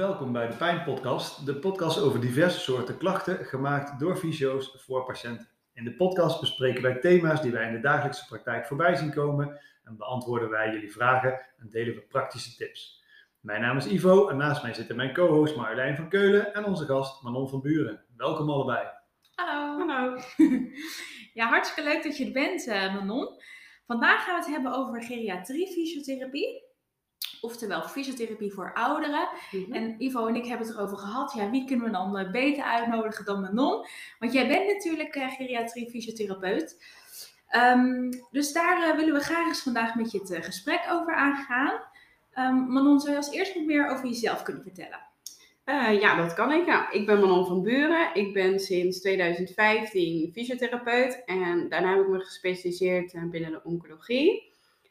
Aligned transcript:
Welkom 0.00 0.32
bij 0.32 0.48
de 0.48 0.56
Pijnpodcast, 0.56 1.46
de 1.46 1.56
podcast 1.56 1.98
over 2.00 2.20
diverse 2.20 2.60
soorten 2.60 2.98
klachten 2.98 3.44
gemaakt 3.44 4.00
door 4.00 4.16
fysio's 4.16 4.74
voor 4.76 5.04
patiënten. 5.04 5.48
In 5.74 5.84
de 5.84 5.94
podcast 5.94 6.40
bespreken 6.40 6.82
wij 6.82 6.98
thema's 7.00 7.42
die 7.42 7.52
wij 7.52 7.66
in 7.66 7.72
de 7.72 7.80
dagelijkse 7.80 8.26
praktijk 8.26 8.66
voorbij 8.66 8.96
zien 8.96 9.12
komen 9.12 9.60
en 9.84 9.96
beantwoorden 9.96 10.50
wij 10.50 10.72
jullie 10.72 10.92
vragen 10.92 11.40
en 11.58 11.70
delen 11.70 11.94
we 11.94 12.00
praktische 12.00 12.56
tips. 12.56 13.04
Mijn 13.40 13.60
naam 13.60 13.76
is 13.76 13.86
Ivo 13.86 14.28
en 14.28 14.36
naast 14.36 14.62
mij 14.62 14.74
zitten 14.74 14.96
mijn 14.96 15.14
co-host 15.14 15.56
Marjolein 15.56 15.96
van 15.96 16.08
Keulen 16.08 16.54
en 16.54 16.64
onze 16.64 16.84
gast 16.84 17.22
Manon 17.22 17.48
van 17.48 17.60
Buren. 17.60 18.04
Welkom 18.16 18.50
allebei. 18.50 18.86
Hallo. 19.34 19.86
Hallo. 19.86 20.18
Ja, 21.34 21.46
hartstikke 21.46 21.90
leuk 21.90 22.02
dat 22.02 22.16
je 22.16 22.26
er 22.26 22.32
bent, 22.32 22.66
eh, 22.66 22.94
Manon. 22.94 23.28
Vandaag 23.86 24.24
gaan 24.24 24.34
we 24.34 24.40
het 24.40 24.50
hebben 24.50 24.72
over 24.72 25.02
geriatrie-fysiotherapie. 25.02 26.69
Oftewel 27.40 27.82
fysiotherapie 27.82 28.52
voor 28.52 28.72
ouderen. 28.74 29.28
Mhm. 29.50 29.72
En 29.72 29.94
Ivo 29.98 30.26
en 30.26 30.34
ik 30.34 30.46
hebben 30.46 30.66
het 30.66 30.76
erover 30.76 30.96
gehad. 30.96 31.32
Ja, 31.32 31.50
wie 31.50 31.64
kunnen 31.64 31.86
we 31.86 31.92
dan 31.92 32.18
eh, 32.18 32.30
beter 32.30 32.64
uitnodigen 32.64 33.24
dan 33.24 33.40
Manon? 33.40 33.86
Want 34.18 34.32
jij 34.32 34.48
bent 34.48 34.66
natuurlijk 34.66 35.14
eh, 35.14 35.30
geriatrie-fysiotherapeut. 35.30 36.84
Ehm, 37.48 38.10
dus 38.30 38.52
daar 38.52 38.90
eh, 38.90 38.96
willen 38.96 39.14
we 39.14 39.20
graag 39.20 39.46
eens 39.46 39.62
vandaag 39.62 39.94
met 39.94 40.10
je 40.10 40.18
het 40.18 40.44
gesprek 40.44 40.86
over 40.90 41.14
aangaan. 41.14 41.80
Ehm, 42.32 42.54
Manon, 42.54 43.00
zou 43.00 43.12
je 43.12 43.16
als 43.16 43.30
eerst 43.30 43.54
wat 43.54 43.64
meer 43.64 43.88
over 43.88 44.06
jezelf 44.06 44.42
kunnen 44.42 44.62
vertellen? 44.62 45.08
Ja, 46.00 46.16
dat 46.16 46.34
kan 46.34 46.52
ik. 46.52 46.66
Nou, 46.66 46.84
ik 46.90 47.06
ben 47.06 47.20
Manon 47.20 47.46
van 47.46 47.62
Buren. 47.62 48.14
Ik 48.14 48.32
ben 48.32 48.60
sinds 48.60 49.00
2015 49.00 50.32
fysiotherapeut 50.32 51.22
en 51.24 51.68
daarna 51.68 51.90
heb 51.90 52.00
ik 52.00 52.08
me 52.08 52.20
gespecialiseerd 52.20 53.30
binnen 53.30 53.50
de 53.50 53.60
oncologie. 53.64 54.49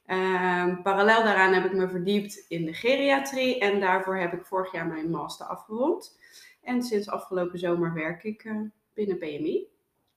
Ehm, 0.10 0.82
parallel 0.82 1.24
daaraan 1.24 1.54
heb 1.54 1.66
ik 1.66 1.74
me 1.74 1.90
verdiept 1.90 2.46
in 2.48 2.66
de 2.66 2.74
geriatrie 2.74 3.60
en 3.60 3.80
daarvoor 3.80 4.18
heb 4.18 4.34
ik 4.34 4.46
vorig 4.46 4.72
jaar 4.72 4.88
mijn 4.88 5.10
master 5.10 5.46
afgerond. 5.46 6.20
En 6.64 6.84
sinds 6.84 7.10
afgelopen 7.10 7.60
zomer 7.60 7.94
werk 7.94 8.24
ik 8.24 8.44
eh, 8.44 8.56
binnen 8.94 9.18
PMI. 9.18 9.68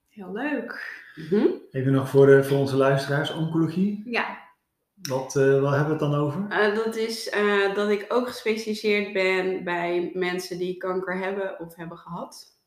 Heel 0.09 0.33
leuk. 0.33 1.01
Mhm. 1.15 1.47
Even 1.71 1.93
nog 1.93 2.09
voor, 2.09 2.27
de, 2.27 2.45
voor 2.45 2.59
onze 2.59 2.77
luisteraars, 2.77 3.33
oncologie. 3.35 4.03
Ja, 4.05 4.39
Wat, 5.03 5.37
eh, 5.37 5.61
wat 5.61 5.71
hebben 5.75 5.99
we 5.99 6.05
het 6.05 6.13
dan 6.13 6.15
over? 6.15 6.47
Eh, 6.49 6.75
dat 6.75 6.97
is 6.97 7.29
eh, 7.29 7.75
dat 7.75 7.89
ik 7.91 8.07
ook 8.09 8.29
gespecialiseerd 8.29 9.13
ben 9.13 9.65
bij 9.65 10.11
mensen 10.15 10.59
die 10.59 10.77
kanker 10.77 11.19
hebben 11.19 11.61
of 11.61 11.77
hebben 11.77 11.99
gehad. 11.99 12.61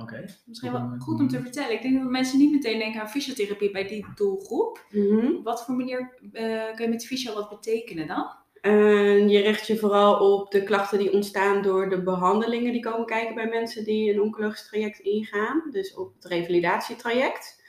Oké. 0.00 0.24
misschien 0.46 0.72
wel 0.72 0.94
goed 0.98 1.20
om 1.20 1.28
te 1.28 1.40
vertellen. 1.40 1.72
Ik 1.72 1.82
denk 1.82 1.98
dat 1.98 2.10
mensen 2.10 2.38
niet 2.38 2.52
meteen 2.52 2.78
denken 2.78 3.00
aan 3.00 3.10
fysiotherapie 3.10 3.70
bij 3.70 3.86
die 3.86 4.06
doelgroep. 4.14 4.86
Mhm. 4.90 5.34
Op 5.34 5.44
wat 5.44 5.64
voor 5.64 5.74
manier 5.74 6.14
eh, 6.32 6.74
kun 6.74 6.84
je 6.84 6.90
met 6.90 7.06
fysio 7.06 7.34
wat 7.34 7.48
betekenen 7.48 8.06
dan? 8.06 8.26
En 8.60 9.28
je 9.28 9.40
richt 9.40 9.66
je 9.66 9.76
vooral 9.76 10.32
op 10.32 10.50
de 10.50 10.62
klachten 10.62 10.98
die 10.98 11.12
ontstaan 11.12 11.62
door 11.62 11.88
de 11.88 12.02
behandelingen 12.02 12.72
die 12.72 12.82
komen 12.82 13.06
kijken 13.06 13.34
bij 13.34 13.46
mensen 13.46 13.84
die 13.84 14.12
een 14.12 14.20
oncologisch 14.20 14.66
traject 14.66 14.98
ingaan. 14.98 15.62
Dus 15.70 15.94
op 15.94 16.14
het 16.14 16.24
revalidatietraject. 16.24 17.62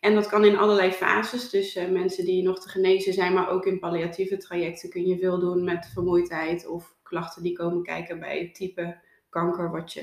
En 0.00 0.14
dat 0.14 0.26
kan 0.26 0.44
in 0.44 0.56
allerlei 0.56 0.92
fases. 0.92 1.50
Dus 1.50 1.76
eh, 1.76 1.88
mensen 1.88 2.24
die 2.24 2.42
nog 2.42 2.60
te 2.60 2.68
genezen 2.68 3.12
zijn, 3.12 3.32
maar 3.32 3.48
ook 3.48 3.66
in 3.66 3.78
palliatieve 3.78 4.36
trajecten 4.36 4.90
kun 4.90 5.06
je 5.06 5.18
veel 5.18 5.38
doen 5.38 5.64
met 5.64 5.90
vermoeidheid 5.92 6.66
of 6.66 6.94
klachten 7.02 7.42
die 7.42 7.56
komen 7.56 7.82
kijken 7.82 8.20
bij 8.20 8.38
het 8.38 8.54
type 8.54 9.00
kanker 9.28 9.70
wat 9.70 9.92
je 9.92 10.00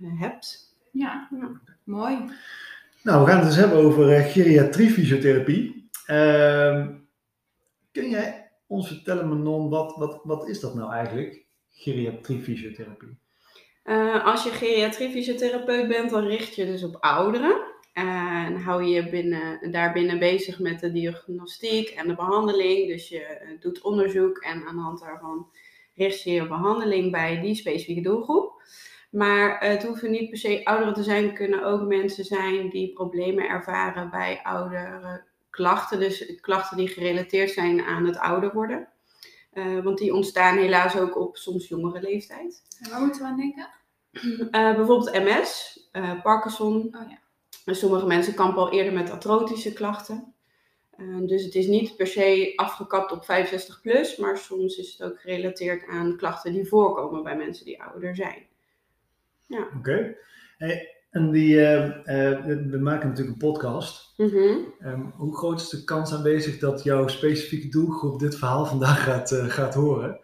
eh, 0.00 0.20
hebt. 0.20 0.67
Ja, 0.98 1.28
Ja. 1.30 1.60
mooi. 1.84 2.18
Nou, 3.02 3.24
we 3.24 3.30
gaan 3.30 3.38
het 3.38 3.46
dus 3.46 3.56
hebben 3.56 3.78
over 3.78 4.12
eh, 4.12 4.32
geriatrie-fysiotherapie. 4.32 5.88
Ehm, 6.06 6.88
kun 7.92 8.08
jij 8.08 8.50
ons 8.66 8.88
vertellen, 8.88 9.28
Manon, 9.28 9.68
wat, 9.68 9.96
wat, 9.96 10.20
wat 10.24 10.48
is 10.48 10.60
dat 10.60 10.74
nou 10.74 10.92
eigenlijk? 10.92 11.46
Geriatrie-fysiotherapie. 11.70 13.18
Eh, 13.82 14.24
als 14.24 14.44
je 14.44 14.50
geriatrie-fysiotherapeut 14.50 15.88
bent, 15.88 16.10
dan 16.10 16.24
richt 16.26 16.54
je 16.54 16.66
dus 16.66 16.84
op 16.84 16.96
ouderen. 17.00 17.66
En 17.92 18.56
hou 18.56 18.82
je 18.84 19.08
binnen, 19.08 19.70
daarbinnen 19.70 20.18
bezig 20.18 20.58
met 20.58 20.80
de 20.80 20.92
diagnostiek 20.92 21.88
en 21.88 22.08
de 22.08 22.14
behandeling. 22.14 22.88
Dus 22.88 23.08
je 23.08 23.20
eh, 23.20 23.60
doet 23.60 23.80
onderzoek 23.80 24.38
en 24.38 24.66
aan 24.66 24.76
de 24.76 24.82
hand 24.82 25.00
daarvan 25.00 25.50
richt 25.94 26.22
je 26.22 26.30
je 26.30 26.46
behandeling 26.46 27.12
bij 27.12 27.40
die 27.40 27.54
specifieke 27.54 28.00
doelgroep. 28.00 28.57
Maar 29.10 29.60
het 29.60 29.82
hoeven 29.82 30.10
niet 30.10 30.28
per 30.28 30.38
se 30.38 30.64
ouderen 30.64 30.94
te 30.94 31.02
zijn. 31.02 31.34
Kunnen 31.34 31.64
ook 31.64 31.80
mensen 31.80 32.24
zijn 32.24 32.70
die 32.70 32.92
problemen 32.92 33.48
ervaren 33.48 34.10
bij 34.10 34.40
oudere 34.42 35.24
klachten. 35.50 36.00
Dus 36.00 36.40
klachten 36.40 36.76
die 36.76 36.88
gerelateerd 36.88 37.50
zijn 37.50 37.82
aan 37.82 38.06
het 38.06 38.18
ouder 38.18 38.52
worden. 38.52 38.88
Eh, 39.58 39.80
want 39.80 39.98
die 39.98 40.14
ontstaan 40.14 40.56
helaas 40.56 40.96
ook 40.96 41.16
op 41.16 41.36
soms 41.36 41.68
jongere 41.68 42.00
leeftijd. 42.00 42.62
En 42.80 42.90
waar 42.90 43.00
moeten 43.00 43.22
we 43.22 43.26
aan 43.26 43.36
denken? 43.36 43.68
Eh, 44.50 44.74
bijvoorbeeld 44.76 45.12
MS, 45.12 45.80
eh, 45.92 46.22
Parkinson. 46.22 46.76
Oh 46.76 47.10
ja. 47.10 47.18
En 47.64 47.76
sommige 47.76 48.06
mensen 48.06 48.34
kampen 48.34 48.62
al 48.62 48.72
eerder 48.72 48.92
met 48.92 49.10
artrotische 49.10 49.72
klachten. 49.72 50.32
Dus 51.26 51.44
het 51.44 51.54
is 51.54 51.66
niet 51.66 51.96
per 51.96 52.06
se 52.06 52.52
afgekapt 52.56 53.12
op 53.12 53.24
65 53.24 53.80
plus, 53.80 54.16
maar 54.16 54.38
soms 54.38 54.76
is 54.76 54.92
het 54.92 55.10
ook 55.10 55.20
gerelateerd 55.20 55.86
aan 55.86 56.16
klachten 56.16 56.52
die 56.52 56.68
voorkomen 56.68 57.22
bij 57.22 57.36
mensen 57.36 57.64
die 57.64 57.82
ouder 57.82 58.14
zijn. 58.14 58.46
Oké. 59.76 60.16
Hey, 60.56 60.98
en 61.10 61.30
die, 61.30 61.60
eh, 61.60 61.84
eh, 62.30 62.44
we 62.70 62.78
maken 62.78 63.08
natuurlijk 63.08 63.42
een 63.42 63.48
podcast. 63.50 64.12
Ehm, 64.78 65.00
hoe 65.16 65.36
groot 65.36 65.60
is 65.60 65.68
de 65.68 65.84
kans 65.84 66.12
aanwezig 66.12 66.58
dat 66.58 66.82
jouw 66.82 67.08
specifieke 67.08 67.68
doelgroep 67.68 68.18
dit 68.18 68.36
verhaal 68.36 68.66
vandaag 68.66 69.04
gaat, 69.04 69.32
eh, 69.32 69.46
gaat 69.46 69.74
horen? 69.74 70.20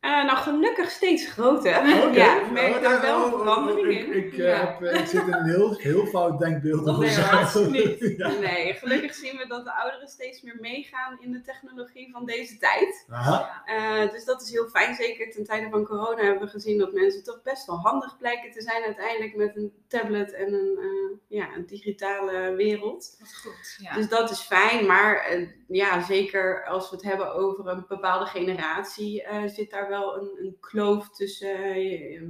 Eh, 0.00 0.24
nou, 0.24 0.36
gelukkig 0.38 0.90
steeds 0.90 1.26
groter. 1.26 1.76
Oké. 1.78 2.16
Ja, 2.16 2.40
ik 2.40 2.50
merk 2.50 2.74
Oh, 2.74 2.82
daar 2.82 2.94
oh, 2.96 3.02
wel 3.02 3.24
oh, 3.24 3.32
oh, 3.32 3.38
verandering 3.38 4.00
ik, 4.00 4.06
in. 4.06 4.12
Ik, 4.12 4.32
eh, 4.32 4.38
Ja. 4.38 4.56
heb, 4.56 4.82
eh, 4.82 5.00
ik 5.00 5.06
zit 5.06 5.26
in 5.26 5.32
een 5.32 5.44
heel, 5.44 5.76
heel 5.76 6.06
fout 6.06 6.38
denkbeeld 6.38 6.88
over 6.88 7.70
Nee, 7.70 7.86
niet. 7.86 8.14
Ja. 8.18 8.28
Nee, 8.28 8.74
gelukkig 8.74 9.14
zien 9.14 9.36
we 9.36 9.46
dat 9.46 9.64
de 9.64 9.72
ouderen 9.72 10.08
steeds 10.08 10.42
meer 10.42 10.56
meegaan 10.60 11.18
in 11.20 11.32
de 11.32 11.40
technologie 11.40 12.10
van 12.12 12.26
deze 12.26 12.58
tijd. 12.58 13.04
Aha. 13.08 13.62
Eh, 13.64 14.10
dus 14.10 14.24
dat 14.24 14.42
is 14.42 14.50
heel 14.50 14.68
fijn. 14.68 14.94
Zeker 14.94 15.30
ten 15.30 15.44
tijde 15.44 15.70
van 15.70 15.84
corona 15.84 16.22
hebben 16.22 16.42
we 16.42 16.48
gezien 16.48 16.78
dat 16.78 16.92
mensen 16.92 17.24
toch 17.24 17.42
best 17.42 17.66
wel 17.66 17.76
handig 17.78 18.16
blijken 18.18 18.50
te 18.50 18.62
zijn 18.62 18.82
uiteindelijk 18.82 19.36
met 19.36 19.56
een 19.56 19.72
tablet 19.88 20.32
en 20.32 20.52
een, 20.52 20.78
eh, 20.78 21.38
ja, 21.38 21.54
een 21.54 21.66
digitale 21.66 22.54
wereld. 22.56 23.16
Wat 23.18 23.34
goed. 23.42 23.76
Ja. 23.78 23.94
Dus 23.94 24.08
dat 24.08 24.30
is 24.30 24.40
fijn. 24.40 24.86
Maar 24.86 25.16
eh, 25.16 25.48
ja, 25.68 26.02
zeker 26.02 26.66
als 26.66 26.90
we 26.90 26.96
het 26.96 27.04
hebben 27.04 27.34
over 27.34 27.66
een 27.66 27.84
bepaalde 27.88 28.26
generatie, 28.26 29.22
eh, 29.22 29.42
zit 29.46 29.70
daar 29.70 29.88
wel 29.88 29.97
een, 30.06 30.44
een 30.44 30.56
kloof 30.60 31.10
tussen 31.10 31.56
eh, 31.74 32.22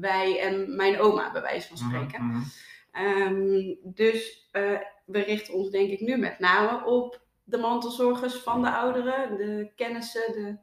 wij 0.00 0.40
en 0.40 0.76
mijn 0.76 1.00
oma, 1.00 1.32
bij 1.32 1.42
wijze 1.42 1.68
van 1.68 1.76
spreken. 1.76 2.24
Mhm, 2.24 2.36
mhm. 2.36 2.44
Ehm, 2.92 3.74
dus 3.82 4.48
eh, 4.52 4.78
we 5.04 5.18
richten 5.20 5.54
ons 5.54 5.70
denk 5.70 5.90
ik 5.90 6.00
nu 6.00 6.16
met 6.16 6.38
name 6.38 6.84
op 6.86 7.20
de 7.44 7.58
mantelzorgers 7.58 8.34
van 8.34 8.62
de 8.62 8.70
ouderen, 8.70 9.36
de 9.36 9.70
kennissen, 9.76 10.32
de 10.32 10.56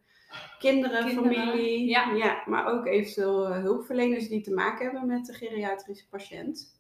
kinderen, 0.59 1.06
Kinderen, 1.06 1.34
familie. 1.34 1.90
ja. 1.90 2.44
maar 2.46 2.66
ook 2.66 2.86
eventueel 2.86 3.47
eh, 3.47 3.62
hulpverleners 3.62 4.28
die 4.28 4.41
te 4.41 4.53
maken 4.53 4.86
hebben 4.86 5.08
met 5.08 5.26
de 5.26 5.34
geriatrische 5.34 6.08
patiënt. 6.09 6.80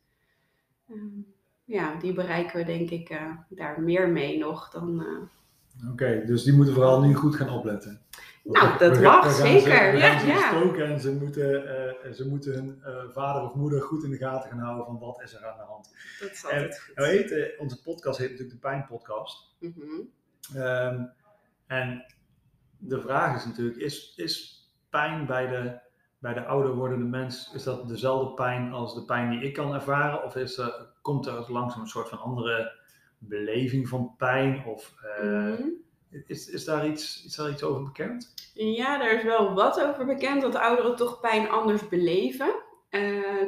Ehm, 0.89 1.21
ja, 1.65 1.95
die 1.95 2.13
bereiken 2.13 2.57
we 2.57 2.63
denk 2.63 2.89
ik 2.89 3.09
eh, 3.09 3.35
daar 3.49 3.81
meer 3.81 4.09
mee 4.09 4.37
nog 4.37 4.69
dan... 4.69 5.01
eh, 5.01 5.91
Oké, 5.91 6.23
dus 6.25 6.43
die 6.43 6.53
moeten 6.53 6.73
vooral 6.73 7.01
nu 7.01 7.13
goed 7.13 7.35
gaan 7.35 7.49
opletten. 7.49 8.01
Nou, 8.43 8.77
dat 8.77 8.97
We 8.97 9.03
mag, 9.03 9.23
gaan 9.23 9.33
zeker. 9.33 9.91
Ze, 9.91 9.97
Ja, 9.97 10.21
ja. 10.21 10.83
en 10.83 10.99
ze 10.99 11.11
moeten, 11.15 11.67
eh, 12.03 12.11
ze 12.11 12.27
moeten 12.27 12.53
hun 12.53 12.81
eh, 12.83 13.03
vader 13.09 13.41
of 13.41 13.53
moeder 13.53 13.81
goed 13.81 14.03
in 14.03 14.09
de 14.09 14.17
gaten 14.17 14.49
gaan 14.49 14.59
houden 14.59 14.85
van 14.85 14.99
wat 14.99 15.21
is 15.21 15.33
er 15.33 15.45
aan 15.45 15.57
de 15.57 15.63
hand. 15.63 15.93
dat 16.19 16.31
is 16.31 16.43
En, 16.43 16.49
altijd 16.61 16.79
goed. 16.81 16.95
nou 16.95 17.09
heet, 17.09 17.31
eh, 17.31 17.59
onze 17.59 17.81
podcast 17.81 18.17
heet 18.19 18.29
natuurlijk 18.29 18.61
de 18.61 18.67
Pijnpodcast. 18.67 19.55
Mhm. 19.59 20.01
Ehm, 20.55 21.03
en 21.67 22.05
de 22.77 23.01
vraag 23.01 23.35
is 23.35 23.45
natuurlijk, 23.45 23.77
is, 23.77 24.13
is 24.15 24.63
pijn 24.89 25.25
bij 25.25 25.47
de, 25.47 25.79
bij 26.19 26.33
de 26.33 26.45
ouder 26.45 26.73
wordende 26.75 27.05
mens, 27.05 27.51
is 27.53 27.63
dat 27.63 27.87
dezelfde 27.87 28.33
pijn 28.33 28.73
als 28.73 28.95
de 28.95 29.05
pijn 29.05 29.29
die 29.29 29.41
ik 29.41 29.53
kan 29.53 29.73
ervaren? 29.73 30.23
Of 30.23 30.35
is 30.35 30.57
er, 30.57 30.87
komt 31.01 31.25
er 31.25 31.51
langzaam 31.51 31.81
een 31.81 31.87
soort 31.87 32.09
van 32.09 32.19
andere 32.19 32.79
beleving 33.17 33.87
van 33.89 34.13
pijn? 34.17 34.65
Of 34.65 34.93
Mhm. 35.21 35.61
Is, 36.27 36.47
is, 36.49 36.65
daar 36.65 36.87
iets, 36.87 37.23
is 37.25 37.35
daar 37.35 37.49
iets 37.49 37.63
over 37.63 37.83
bekend? 37.83 38.33
Ja, 38.53 38.97
daar 38.97 39.13
is 39.13 39.23
wel 39.23 39.53
wat 39.53 39.81
over 39.83 40.05
bekend 40.05 40.41
dat 40.41 40.55
ouderen 40.55 40.95
toch 40.95 41.19
pijn 41.19 41.49
anders 41.49 41.87
beleven. 41.87 42.55
eh, 42.89 43.01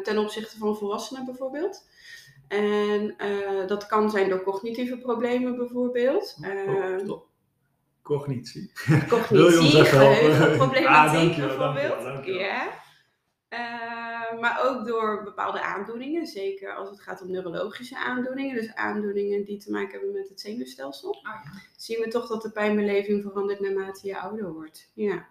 ten 0.04 0.18
opzichte 0.18 0.58
van 0.58 0.78
volwassenen 0.78 1.25
bijvoorbeeld. 1.25 1.90
En 2.48 3.16
eh, 3.18 3.68
dat 3.68 3.86
kan 3.88 4.10
zijn 4.10 4.30
door 4.30 4.44
cognitieve 4.44 4.98
problemen 4.98 5.56
bijvoorbeeld. 5.58 6.38
Eh, 6.42 6.75
Oh, 6.75 7.00
stop. 7.00 7.25
Cognitie. 8.02 8.72
cognitie, 9.08 9.78
helpen? 9.84 9.86
geheugenproblematiek 9.86 11.38
Ah, 11.38 11.48
bijvoorbeeld. 11.48 11.74
dankjewel, 11.74 12.13
dankjewel. 12.13 12.40
Ja. 12.42 12.81
Eh, 13.51 14.39
maar 14.39 14.62
ook 14.63 14.86
door 14.86 15.24
bepaalde 15.24 15.62
aandoeningen, 15.62 16.27
zeker 16.27 16.75
als 16.75 16.89
het 16.89 17.01
gaat 17.01 17.21
om 17.21 17.31
neurologische 17.31 17.98
aandoeningen, 17.98 18.56
dus 18.56 18.74
aandoeningen 18.75 19.45
die 19.45 19.57
te 19.57 19.71
maken 19.71 19.92
hebben 19.92 20.13
met 20.13 20.30
het 20.30 20.42
zenuwstelsel, 20.42 21.09
Oh 21.09 21.21
ja. 21.24 21.44
zien 21.77 22.00
we 22.00 22.07
toch 22.07 22.27
dat 22.27 22.42
de 22.42 22.51
pijnbeleving 22.51 23.21
verandert 23.21 23.59
naarmate 23.59 24.07
je 24.07 24.19
ouder 24.19 24.53
wordt. 24.53 24.92
Ja. 24.94 25.27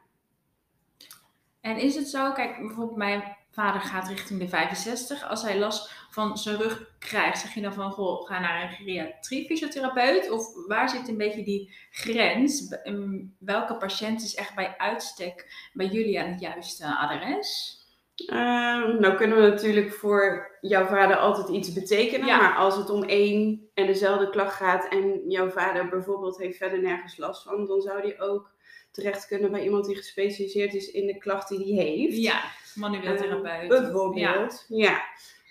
En 1.60 1.76
is 1.76 1.94
het 1.94 2.08
zo, 2.08 2.32
kijk, 2.32 2.58
bijvoorbeeld 2.58 2.96
mijn 2.96 3.36
vader 3.50 3.80
gaat 3.80 4.08
richting 4.08 4.40
de 4.40 4.48
65. 4.48 5.28
Als 5.28 5.42
hij 5.42 5.58
last 5.58 5.92
van 6.10 6.38
zijn 6.38 6.56
rug 6.56 6.94
krijgt, 6.98 7.40
zeg 7.40 7.54
je 7.54 7.60
dan 7.60 7.72
van, 7.72 7.90
goh, 7.90 8.26
ga 8.26 8.40
naar 8.40 8.62
een 8.62 8.76
geriatriefysiotherapeut? 8.76 10.30
Of 10.30 10.66
waar 10.66 10.88
zit 10.88 11.08
een 11.08 11.16
beetje 11.16 11.44
die 11.44 11.74
grens? 11.90 12.68
Em, 12.68 13.36
Welke 13.38 13.76
patiënt 13.76 14.22
is 14.22 14.34
echt 14.34 14.54
bij 14.54 14.74
uitstek 14.78 15.68
bij 15.72 15.86
jullie 15.86 16.20
aan 16.20 16.30
het 16.30 16.40
juiste 16.40 16.96
adres? 16.96 17.78
Ehm, 18.26 19.00
nou 19.00 19.14
kunnen 19.16 19.42
we 19.42 19.48
natuurlijk 19.48 19.92
voor 19.92 20.50
jouw 20.60 20.86
vader 20.86 21.16
altijd 21.16 21.48
iets 21.48 21.72
betekenen. 21.72 22.26
Ja. 22.26 22.36
Maar 22.36 22.54
als 22.56 22.76
het 22.76 22.90
om 22.90 23.02
één 23.02 23.68
en 23.74 23.86
dezelfde 23.86 24.30
klacht 24.30 24.54
gaat 24.54 24.88
en 24.88 25.22
jouw 25.28 25.50
vader 25.50 25.88
bijvoorbeeld 25.88 26.38
heeft 26.38 26.56
verder 26.56 26.80
nergens 26.82 27.16
last 27.16 27.42
van, 27.42 27.66
dan 27.66 27.80
zou 27.80 28.02
die 28.02 28.20
ook 28.20 28.50
terecht 28.90 29.26
kunnen 29.26 29.50
bij 29.50 29.62
iemand 29.62 29.86
die 29.86 29.96
gespecialiseerd 29.96 30.74
is 30.74 30.90
in 30.90 31.06
de 31.06 31.18
klacht 31.18 31.48
die 31.48 31.74
hij 31.74 31.84
heeft. 31.84 32.16
Ja, 32.16 32.40
manueel 32.74 33.12
Eh, 33.14 33.20
therapeut. 33.20 33.68
bijvoorbeeld, 33.68 34.64
ja. 34.68 35.02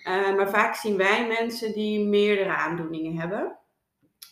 Eh, 0.04 0.34
maar 0.34 0.50
vaak 0.50 0.74
zien 0.74 0.96
wij 0.96 1.26
mensen 1.26 1.72
die 1.72 2.00
meerdere 2.06 2.54
aandoeningen 2.56 3.16
hebben. 3.16 3.58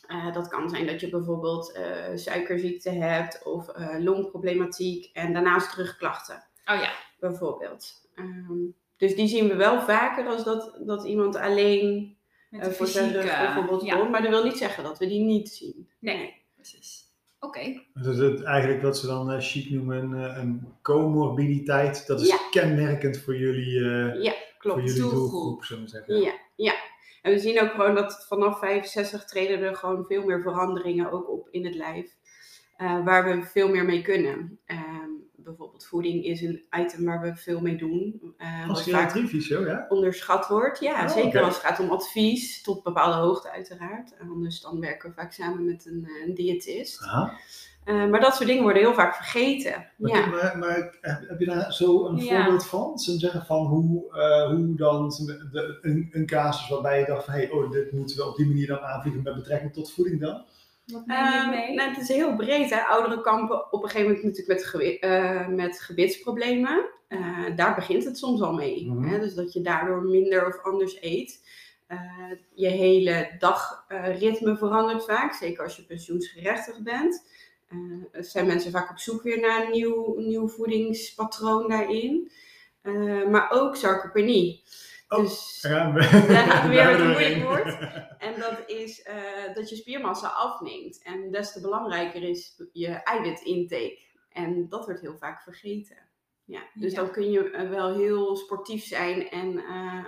Eh, 0.08 0.32
dat 0.32 0.48
kan 0.48 0.68
zijn 0.68 0.86
dat 0.86 1.00
je 1.00 1.08
bijvoorbeeld 1.08 1.72
eh, 1.72 1.84
suikerziekte 2.14 2.90
hebt 2.90 3.42
of 3.44 3.68
eh, 3.68 3.94
longproblematiek 3.98 5.10
en 5.12 5.32
daarnaast 5.32 5.70
terugklachten 5.70 6.44
Oh 6.66 6.80
ja, 6.80 6.92
bijvoorbeeld. 7.20 7.92
Ehm, 8.18 8.52
dus 8.96 9.14
die 9.16 9.28
zien 9.28 9.48
we 9.48 9.54
wel 9.56 9.80
vaker 9.80 10.26
als 10.26 10.44
dat, 10.44 10.78
dat 10.86 11.04
iemand 11.04 11.36
alleen 11.36 12.16
met 12.50 12.60
eh, 12.60 12.72
voor 12.72 12.86
zijn 12.86 13.12
rug 13.12 13.24
bijvoorbeeld 13.24 13.82
ja, 13.84 13.96
komt. 13.96 14.10
Maar 14.10 14.22
dat 14.22 14.30
wil 14.30 14.44
niet 14.44 14.56
zeggen 14.58 14.84
dat 14.84 14.98
we 14.98 15.06
die 15.06 15.20
niet 15.24 15.48
zien. 15.48 15.88
nee, 15.98 16.34
precies. 16.54 17.06
Oké, 17.40 17.82
Dus 17.94 18.16
het, 18.16 18.42
eigenlijk 18.42 18.82
wat 18.82 18.98
ze 18.98 19.06
dan 19.06 19.30
eh, 19.30 19.40
chic 19.40 19.70
noemen 19.70 19.96
een, 20.02 20.14
eh, 20.30 20.36
een 20.42 20.68
comorbiditeit. 20.82 22.06
Dat 22.06 22.20
is 22.20 22.28
Ja. 22.28 22.38
kenmerkend 22.50 23.18
voor 23.18 23.36
jullie, 23.36 23.78
eh, 23.80 24.22
Ja, 24.22 24.30
voor 24.32 24.58
klopt. 24.58 24.80
jullie 24.82 25.00
Doelgroep. 25.00 25.30
doelgroep, 25.30 25.64
zullen 25.64 25.82
we 25.82 25.88
zeggen. 25.88 26.20
Ja, 26.20 26.32
ja. 26.56 26.74
En 27.22 27.32
we 27.32 27.38
zien 27.38 27.60
ook 27.60 27.70
gewoon 27.70 27.94
dat 27.94 28.24
vanaf 28.28 28.58
65 28.58 29.24
treden 29.24 29.60
er 29.62 29.74
gewoon 29.76 30.04
veel 30.04 30.24
meer 30.24 30.42
veranderingen 30.42 31.10
ook 31.10 31.30
op 31.30 31.48
in 31.50 31.64
het 31.64 31.74
lijf. 31.74 32.16
eh, 32.76 33.04
waar 33.04 33.24
we 33.24 33.42
veel 33.46 33.68
meer 33.68 33.84
mee 33.84 34.02
kunnen. 34.02 34.58
Ehm, 34.64 35.10
bijvoorbeeld 35.48 35.86
voeding 35.86 36.24
is 36.24 36.40
een 36.40 36.62
item 36.80 37.04
waar 37.04 37.20
we 37.20 37.36
veel 37.36 37.60
mee 37.60 37.76
doen. 37.76 38.20
eh, 38.36 38.68
Als 38.68 38.78
vaak 38.78 38.82
geriatriefysio, 39.10 39.66
ja? 39.66 39.86
onderschat 39.88 40.48
wordt. 40.48 40.80
Ja, 40.80 41.02
Oh, 41.04 41.10
zeker 41.10 41.42
als 41.42 41.54
het 41.54 41.64
gaat 41.64 41.80
om 41.80 41.90
advies, 41.90 42.62
tot 42.62 42.82
bepaalde 42.82 43.16
hoogte 43.16 43.50
uiteraard. 43.50 44.14
Anders 44.20 44.60
dan 44.60 44.80
werken 44.80 45.08
we 45.08 45.14
vaak 45.14 45.32
samen 45.32 45.64
met 45.64 45.86
een, 45.86 46.04
eh, 46.08 46.26
een 46.28 46.34
diëtist. 46.34 47.02
Eh, 47.84 48.06
maar 48.10 48.20
dat 48.20 48.34
soort 48.34 48.48
dingen 48.48 48.62
worden 48.62 48.82
heel 48.82 48.94
vaak 48.94 49.14
vergeten. 49.14 49.86
Maar, 49.96 50.10
Ja. 50.10 50.26
maar, 50.26 50.58
maar 50.58 50.96
heb, 51.00 51.38
je 51.38 51.44
daar 51.46 51.72
zo 51.72 52.06
een 52.06 52.16
Ja. 52.16 52.42
voorbeeld 52.42 52.66
van? 52.66 52.92
We 53.06 53.18
zeggen 53.18 53.46
van 53.46 53.66
hoe, 53.66 54.04
hoe 54.54 54.76
dan 54.76 55.08
de, 55.08 55.78
een, 55.82 56.08
een 56.12 56.26
casus 56.26 56.68
waarbij 56.68 56.98
je 57.00 57.06
dacht 57.06 57.24
van 57.24 57.34
hey, 57.34 57.50
oh, 57.50 57.70
dit 57.70 57.92
moeten 57.92 58.16
we 58.16 58.26
op 58.28 58.36
die 58.36 58.46
manier 58.46 58.66
dan 58.66 58.78
aanvliegen 58.78 59.22
met 59.22 59.34
betrekking 59.34 59.72
tot 59.72 59.92
voeding 59.92 60.20
dan? 60.20 60.44
Wat 60.92 61.02
Ehm, 61.06 61.50
mee? 61.50 61.74
nou, 61.74 61.88
het 61.90 61.98
is 61.98 62.08
heel 62.08 62.36
breed. 62.36 62.70
Hè? 62.70 62.80
Ouderen 62.80 63.22
kampen 63.22 63.72
op 63.72 63.82
een 63.82 63.88
gegeven 63.88 64.06
moment 64.12 64.24
natuurlijk 64.24 64.58
met, 64.58 64.68
gewi- 64.68 64.96
eh, 64.98 65.46
met 65.48 65.80
gebitsproblemen. 65.80 66.84
Eh, 67.08 67.44
daar 67.56 67.74
begint 67.74 68.04
het 68.04 68.18
soms 68.18 68.40
al 68.40 68.52
mee. 68.52 68.86
Mhm. 68.86 69.08
Hè? 69.08 69.18
Dus 69.20 69.34
dat 69.34 69.52
je 69.52 69.60
daardoor 69.60 70.02
minder 70.02 70.46
of 70.46 70.62
anders 70.62 71.02
eet. 71.02 71.46
Eh, 71.86 71.98
je 72.54 72.68
hele 72.68 73.30
dagritme 73.38 74.56
verandert 74.56 75.04
vaak, 75.04 75.32
zeker 75.32 75.62
als 75.62 75.76
je 75.76 75.84
pensioensgerechtigd 75.84 76.82
bent. 76.82 77.26
Zijn 78.12 78.46
mensen 78.46 78.70
vaak 78.70 78.90
op 78.90 78.98
zoek 78.98 79.22
weer 79.22 79.40
naar 79.40 79.64
een 79.64 79.70
nieuw, 79.70 80.14
nieuw 80.18 80.48
voedingspatroon 80.48 81.68
daarin. 81.68 82.30
Eh, 82.82 83.26
maar 83.26 83.50
ook 83.50 83.76
sarcopenie. 83.76 84.62
Oh, 85.08 85.18
Dus, 85.18 85.58
Ja, 85.62 85.92
Daar 85.92 86.02
gaat 86.50 86.68
weer 86.68 86.82
daar 86.84 87.00
een 87.00 87.42
moeilijk 87.42 87.78
en 88.18 88.40
dat 88.40 88.62
is 88.66 89.02
eh, 89.02 89.54
dat 89.54 89.68
je 89.68 89.76
spiermassa 89.76 90.28
afneemt. 90.28 91.02
En 91.02 91.30
des 91.30 91.52
te 91.52 91.60
belangrijker 91.60 92.22
is 92.22 92.62
je 92.72 92.88
eiwitintake. 92.88 93.98
En 94.28 94.68
dat 94.68 94.84
wordt 94.84 95.00
heel 95.00 95.16
vaak 95.18 95.42
vergeten. 95.42 95.96
Ja, 96.44 96.60
dus 96.74 96.92
Ja. 96.92 97.00
dan 97.00 97.10
kun 97.10 97.30
je 97.30 97.50
eh, 97.50 97.68
wel 97.70 97.94
heel 97.94 98.36
sportief 98.36 98.84
zijn 98.84 99.28
en 99.30 99.58
eh, 99.58 100.04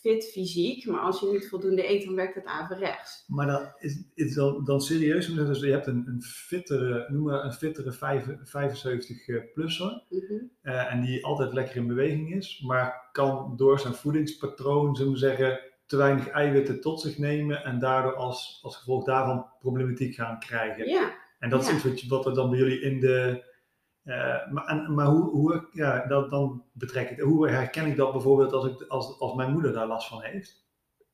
fit 0.00 0.30
fysiek. 0.32 0.86
Maar 0.86 1.00
als 1.00 1.20
je 1.20 1.28
niet 1.32 1.48
voldoende 1.48 1.90
eet, 1.90 2.04
dan 2.04 2.14
werkt 2.14 2.34
het 2.34 2.44
averechts. 2.44 3.24
Maar 3.26 3.46
dan 3.46 3.72
is, 3.78 4.02
is 4.14 4.34
dan, 4.34 4.64
dan 4.64 4.80
serieus, 4.80 5.34
dus 5.34 5.60
je 5.60 5.70
hebt 5.70 5.86
een, 5.86 6.04
een 6.06 6.22
fittere, 6.22 7.06
noem 7.08 7.22
maar 7.22 7.44
een 7.44 7.52
fittere 7.52 7.94
75-plusser. 7.94 10.02
Mhm. 10.08 10.34
eh, 10.62 10.92
en 10.92 11.00
die 11.00 11.24
altijd 11.24 11.52
lekker 11.52 11.76
in 11.76 11.86
beweging 11.86 12.34
is, 12.34 12.62
maar 12.66 13.08
kan 13.12 13.52
door 13.56 13.80
zijn 13.80 13.94
voedingspatroon, 13.94 14.96
zullen 14.96 15.12
we 15.12 15.18
zeggen, 15.18 15.60
te 15.86 15.96
weinig 15.96 16.28
eiwitten 16.28 16.80
tot 16.80 17.00
zich 17.00 17.18
nemen 17.18 17.64
en 17.64 17.78
daardoor 17.78 18.14
als, 18.14 18.60
als 18.62 18.76
gevolg 18.76 19.04
daarvan 19.04 19.46
problematiek 19.60 20.14
gaan 20.14 20.38
krijgen. 20.38 20.88
Ja, 20.88 21.14
En 21.38 21.50
dat 21.50 21.62
is 21.62 21.72
iets 21.72 21.82
wat, 21.82 22.02
wat 22.08 22.26
er 22.26 22.34
dan 22.34 22.50
bij 22.50 22.58
jullie 22.58 22.80
in 22.80 23.00
de. 23.00 23.48
Eh, 24.10 24.52
maar 24.52 24.64
en, 24.64 24.94
maar 24.94 25.06
hoe, 25.06 25.30
hoe, 25.30 25.68
ja, 25.72 26.06
dat, 26.06 26.30
dan 26.30 26.64
betrek 26.72 27.10
ik, 27.10 27.20
hoe 27.20 27.48
herken 27.48 27.86
ik 27.86 27.96
dat 27.96 28.12
bijvoorbeeld 28.12 28.52
als, 28.52 28.66
ik, 28.66 28.82
als, 28.88 29.20
als 29.20 29.34
mijn 29.34 29.52
moeder 29.52 29.72
daar 29.72 29.86
last 29.86 30.08
van 30.08 30.22
heeft? 30.22 30.64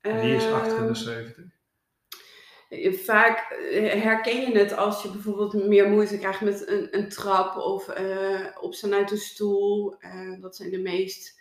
En 0.01 0.21
die 0.21 0.35
is 0.35 0.45
Ehm, 0.45 0.55
78. 0.55 1.45
Vaak 3.05 3.51
eh, 3.51 4.03
herken 4.03 4.41
je 4.41 4.59
het 4.59 4.77
als 4.77 5.03
je 5.03 5.11
bijvoorbeeld 5.11 5.67
meer 5.67 5.89
moeite 5.89 6.19
krijgt 6.19 6.41
met 6.41 6.69
een, 6.69 6.99
een 6.99 7.09
trap 7.09 7.57
of 7.57 7.89
eh, 7.89 8.47
opstaan 8.61 8.95
uit 8.95 9.09
de 9.09 9.17
stoel. 9.17 9.97
Eh, 9.99 10.41
dat 10.41 10.57
zijn 10.57 10.71
de 10.71 10.79
meest 10.79 11.37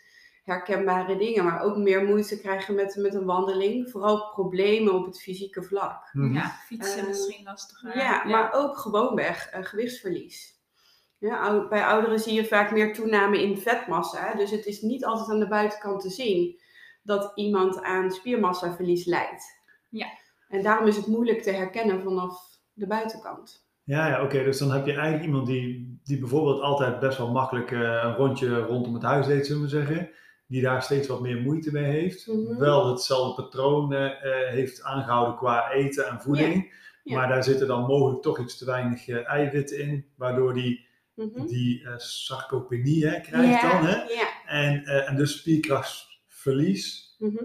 herkenbare 0.46 1.18
dingen. 1.18 1.44
Maar 1.44 1.62
ook 1.62 1.78
meer 1.78 2.04
moeite 2.04 2.40
krijgen 2.40 2.76
met, 2.76 2.96
met 2.96 3.14
een 3.14 3.26
wandeling. 3.26 3.90
Vooral 3.90 4.30
problemen 4.30 4.94
op 4.94 5.06
het 5.06 5.22
fysieke 5.22 5.64
vlak. 5.64 6.10
Mhm. 6.14 6.34
Ja, 6.34 6.50
fietsen 6.66 7.02
Eh, 7.02 7.08
misschien 7.08 7.44
lastiger. 7.44 7.98
Ja, 7.98 8.24
maar 8.26 8.54
ook 8.54 8.78
gewoonweg 8.78 9.48
eh, 9.48 9.64
gewichtsverlies. 9.64 10.55
Ja, 11.18 11.68
bij 11.68 11.84
ouderen 11.84 12.20
zie 12.20 12.34
je 12.34 12.46
vaak 12.46 12.72
meer 12.72 12.94
toename 12.94 13.42
in 13.42 13.58
vetmassa. 13.58 14.34
Dus 14.34 14.52
het 14.52 14.66
is 14.66 14.82
niet 14.82 15.06
altijd 15.06 15.30
aan 15.30 15.40
de 15.40 15.48
buitenkant 15.48 16.02
te 16.02 16.10
zien 16.10 16.60
dat 17.04 17.32
iemand 17.36 17.82
aan 17.82 18.12
spiermassaverlies 18.12 19.06
lijdt. 19.06 19.44
Ja. 19.90 20.08
En 20.48 20.64
daarom 20.64 20.88
is 20.88 20.96
het 20.96 21.08
moeilijk 21.08 21.42
te 21.42 21.52
herkennen 21.52 22.04
vanaf 22.04 22.60
de 22.74 22.88
buitenkant. 22.88 23.68
Ja, 23.84 24.08
ja 24.08 24.24
oké. 24.24 24.44
Dus 24.44 24.58
dan 24.58 24.72
heb 24.72 24.86
je 24.86 24.94
eigenlijk 24.94 25.24
iemand 25.24 25.48
die, 25.48 26.00
die 26.04 26.20
bijvoorbeeld 26.20 26.62
altijd 26.62 27.00
best 27.00 27.18
wel 27.18 27.32
makkelijk 27.32 27.72
eh, 27.72 27.80
een 27.80 28.16
rondje 28.16 28.60
rondom 28.60 28.94
het 28.94 29.04
huis 29.04 29.28
deed, 29.28 29.46
zullen 29.46 29.62
we 29.62 29.68
zeggen. 29.68 30.10
Die 30.48 30.62
daar 30.62 30.84
steeds 30.84 31.08
wat 31.08 31.22
meer 31.22 31.42
moeite 31.42 31.72
mee 31.72 31.92
heeft. 31.92 32.28
Mhm. 32.28 32.58
Wel 32.58 32.90
hetzelfde 32.90 33.44
patroon 33.44 33.94
eh, 33.94 34.06
eh, 34.06 34.50
heeft 34.50 34.84
aangehouden 34.84 35.36
qua 35.36 35.72
eten 35.72 36.08
en 36.08 36.22
voeding. 36.22 36.74
Ja. 37.06 37.18
Maar 37.18 37.28
daar 37.28 37.44
zitten 37.44 37.68
dan 37.68 37.86
mogelijk 37.86 38.22
toch 38.22 38.40
iets 38.40 38.58
te 38.58 38.66
weinig 38.66 39.08
eh, 39.08 39.30
eiwitten 39.30 39.80
in. 39.80 40.06
Waardoor 40.16 40.54
die, 40.54 40.85
Mhm. 41.16 41.46
die 41.46 41.86
eh 41.88 41.98
sarcopenie 41.98 43.08
hè, 43.08 43.20
krijgt 43.22 43.62
ja, 43.62 43.72
dan. 43.72 43.86
Hè? 43.86 43.96
Ja. 43.96 44.28
En, 44.46 44.84
eh, 44.86 45.10
en 45.10 45.16
dus 45.16 45.38
spierkrachtverlies. 45.38 47.16
Mhm. 47.20 47.44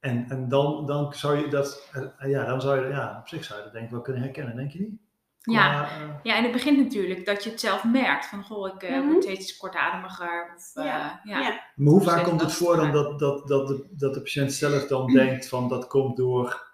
En, 0.00 0.26
en 0.28 0.48
dan, 0.48 0.86
dan 0.86 1.12
zou 1.12 1.38
je 1.38 1.48
dat, 1.48 1.88
eh, 2.18 2.30
ja, 2.30 2.44
dan 2.44 2.60
zou 2.60 2.80
je, 2.86 2.92
ja, 2.92 3.18
op 3.20 3.28
zich 3.28 3.44
zou 3.44 3.58
je 3.58 3.64
dat 3.64 3.72
denk 3.72 3.84
ik 3.84 3.90
wel 3.90 4.00
kunnen 4.00 4.22
herkennen, 4.22 4.56
denk 4.56 4.70
je 4.72 4.78
niet? 4.80 5.00
Ja. 5.44 5.84
Qua, 5.84 6.20
Ja, 6.22 6.36
en 6.36 6.42
het 6.42 6.52
begint 6.52 6.78
natuurlijk 6.78 7.26
dat 7.26 7.44
je 7.44 7.50
het 7.50 7.60
zelf 7.60 7.84
merkt. 7.84 8.26
Van, 8.26 8.42
goh, 8.44 8.74
ik 8.74 8.82
eh, 8.82 8.98
Mhm. 8.98 9.08
word 9.08 9.22
steeds 9.22 9.56
kortademiger. 9.56 10.54
Of, 10.56 10.70
eh, 10.74 10.84
Ja, 10.84 11.20
ja. 11.24 11.40
ja. 11.40 11.60
maar 11.74 11.92
hoe 11.92 12.02
vaak 12.02 12.24
komt 12.24 12.38
dat 12.40 12.48
het 12.48 12.58
voor 12.58 12.76
dan 12.76 12.92
dat, 12.92 13.18
dat, 13.18 13.48
dat, 13.48 13.68
de, 13.68 13.86
dat 13.90 14.14
de 14.14 14.20
patiënt 14.22 14.52
zelf 14.52 14.86
dan 14.86 15.12
denkt 15.22 15.48
van 15.48 15.68
dat 15.68 15.86
komt 15.86 16.16
door, 16.16 16.71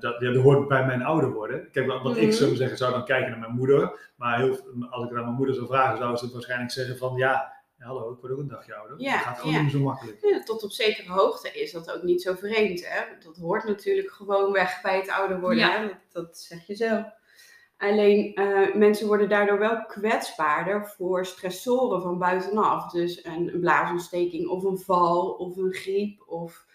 dat, 0.00 0.16
ja, 0.20 0.32
dat 0.32 0.42
hoort 0.42 0.68
bij 0.68 0.86
mijn 0.86 1.02
ouder 1.02 1.32
worden. 1.32 1.70
Kijk, 1.70 1.86
wat, 1.86 2.02
wat 2.02 2.16
ik 2.16 2.22
Mhm. 2.22 2.32
zou 2.32 2.56
zeggen, 2.56 2.76
zou 2.76 2.92
dan 2.92 3.04
kijken 3.04 3.30
naar 3.30 3.38
mijn 3.40 3.54
moeder. 3.54 4.10
Maar 4.16 4.38
heel, 4.38 4.58
als 4.90 5.04
ik 5.04 5.10
naar 5.10 5.22
mijn 5.22 5.34
moeder 5.34 5.54
zou 5.54 5.66
vragen, 5.66 5.98
zou 5.98 6.16
ze 6.16 6.30
waarschijnlijk 6.32 6.70
zeggen 6.70 6.98
van 6.98 7.16
ja, 7.16 7.52
hallo, 7.78 8.12
ik 8.12 8.20
word 8.20 8.32
ook 8.32 8.38
een 8.38 8.48
dagje 8.48 8.74
ouder. 8.74 9.00
Ja, 9.00 9.12
dat 9.12 9.20
gaat 9.20 9.38
gewoon 9.38 9.52
ja. 9.52 9.62
niet 9.62 9.72
meer 9.72 9.80
zo 9.80 9.86
makkelijk. 9.86 10.18
Ja, 10.20 10.42
tot 10.42 10.62
op 10.62 10.70
zekere 10.70 11.12
hoogte 11.12 11.50
is 11.50 11.72
dat 11.72 11.92
ook 11.92 12.02
niet 12.02 12.22
zo 12.22 12.34
vreemd. 12.34 12.88
Hè? 12.88 13.00
Dat 13.24 13.36
hoort 13.36 13.64
natuurlijk 13.64 14.10
gewoon 14.10 14.52
weg 14.52 14.80
bij 14.82 14.96
het 14.96 15.10
ouder 15.10 15.40
worden. 15.40 15.58
Ja. 15.58 15.80
Hè? 15.80 15.86
Dat, 15.86 15.96
dat 16.12 16.38
zeg 16.38 16.66
je 16.66 16.74
zelf. 16.74 17.04
Alleen 17.76 18.34
eh, 18.34 18.74
mensen 18.74 19.06
worden 19.06 19.28
daardoor 19.28 19.58
wel 19.58 19.84
kwetsbaarder 19.86 20.86
voor 20.86 21.26
stressoren 21.26 22.02
van 22.02 22.18
buitenaf. 22.18 22.90
Dus 22.90 23.24
een, 23.24 23.54
een 23.54 23.60
blaasontsteking 23.60 24.48
of 24.48 24.64
een 24.64 24.78
val 24.78 25.30
of 25.30 25.56
een 25.56 25.72
griep 25.72 26.22
of 26.26 26.66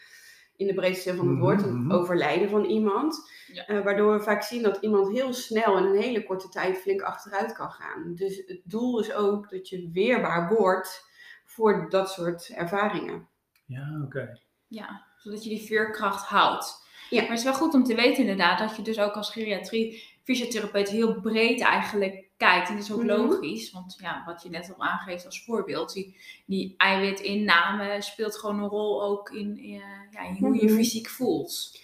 in 0.58 0.68
de 0.68 0.74
breedste 0.74 1.10
zin 1.10 1.18
van 1.18 1.28
het 1.30 1.40
woord 1.40 1.64
een 1.64 1.78
Mhm. 1.82 1.92
overlijden 1.92 2.50
van 2.50 2.64
iemand. 2.66 3.32
Ja. 3.54 3.66
Eh, 3.66 3.84
waardoor 3.84 4.14
we 4.18 4.24
vaak 4.24 4.44
zien 4.44 4.64
dat 4.64 4.78
iemand 4.82 5.12
heel 5.12 5.34
snel 5.34 5.78
in 5.78 5.84
een 5.84 6.02
hele 6.02 6.24
korte 6.24 6.50
tijd 6.50 6.78
flink 6.78 7.02
achteruit 7.02 7.54
kan 7.54 7.72
gaan. 7.72 8.16
Dus 8.16 8.44
het 8.46 8.62
doel 8.64 9.00
is 9.00 9.14
ook 9.14 9.50
dat 9.50 9.70
je 9.70 9.90
weerbaar 9.94 10.54
wordt 10.56 11.10
voor 11.46 11.90
dat 11.90 12.12
soort 12.12 12.50
ervaringen. 12.50 13.28
Ja, 13.66 14.02
oké. 14.06 14.40
Ja, 14.68 15.06
zodat 15.18 15.44
je 15.44 15.50
die 15.50 15.66
veerkracht 15.66 16.26
houdt. 16.26 16.84
Ja. 17.10 17.20
Maar 17.22 17.30
het 17.30 17.38
is 17.40 17.44
wel 17.46 17.54
goed 17.54 17.74
om 17.74 17.84
te 17.84 17.96
weten 17.96 18.22
inderdaad 18.22 18.60
dat 18.60 18.76
je 18.76 18.82
dus 18.82 19.00
ook 19.00 19.14
als 19.14 19.32
geriatrie 19.32 20.14
fysiotherapeut 20.24 20.90
heel 20.90 21.20
breed 21.22 21.62
eigenlijk 21.62 22.25
kijkt. 22.38 22.70
En 22.70 22.76
dat 22.76 22.84
is 22.84 22.92
ook 22.92 23.04
Mhm. 23.04 23.08
logisch, 23.08 23.72
want 23.72 23.98
ja, 24.02 24.24
wat 24.26 24.44
je 24.44 24.50
net 24.50 24.74
al 24.78 24.84
aangeeft 24.86 25.26
als 25.26 25.44
voorbeeld, 25.44 25.94
die, 25.94 26.18
die 26.46 26.74
eiwitinname 26.78 28.02
speelt 28.02 28.38
gewoon 28.38 28.60
een 28.60 28.70
rol 28.70 29.04
ook 29.04 29.30
in, 29.30 29.58
eh, 29.58 29.72
ja, 30.12 30.22
in 30.28 30.36
hoe 30.40 30.56
je 30.56 30.66
Mhm. 30.66 30.76
fysiek 30.76 31.08
voelt. 31.10 31.80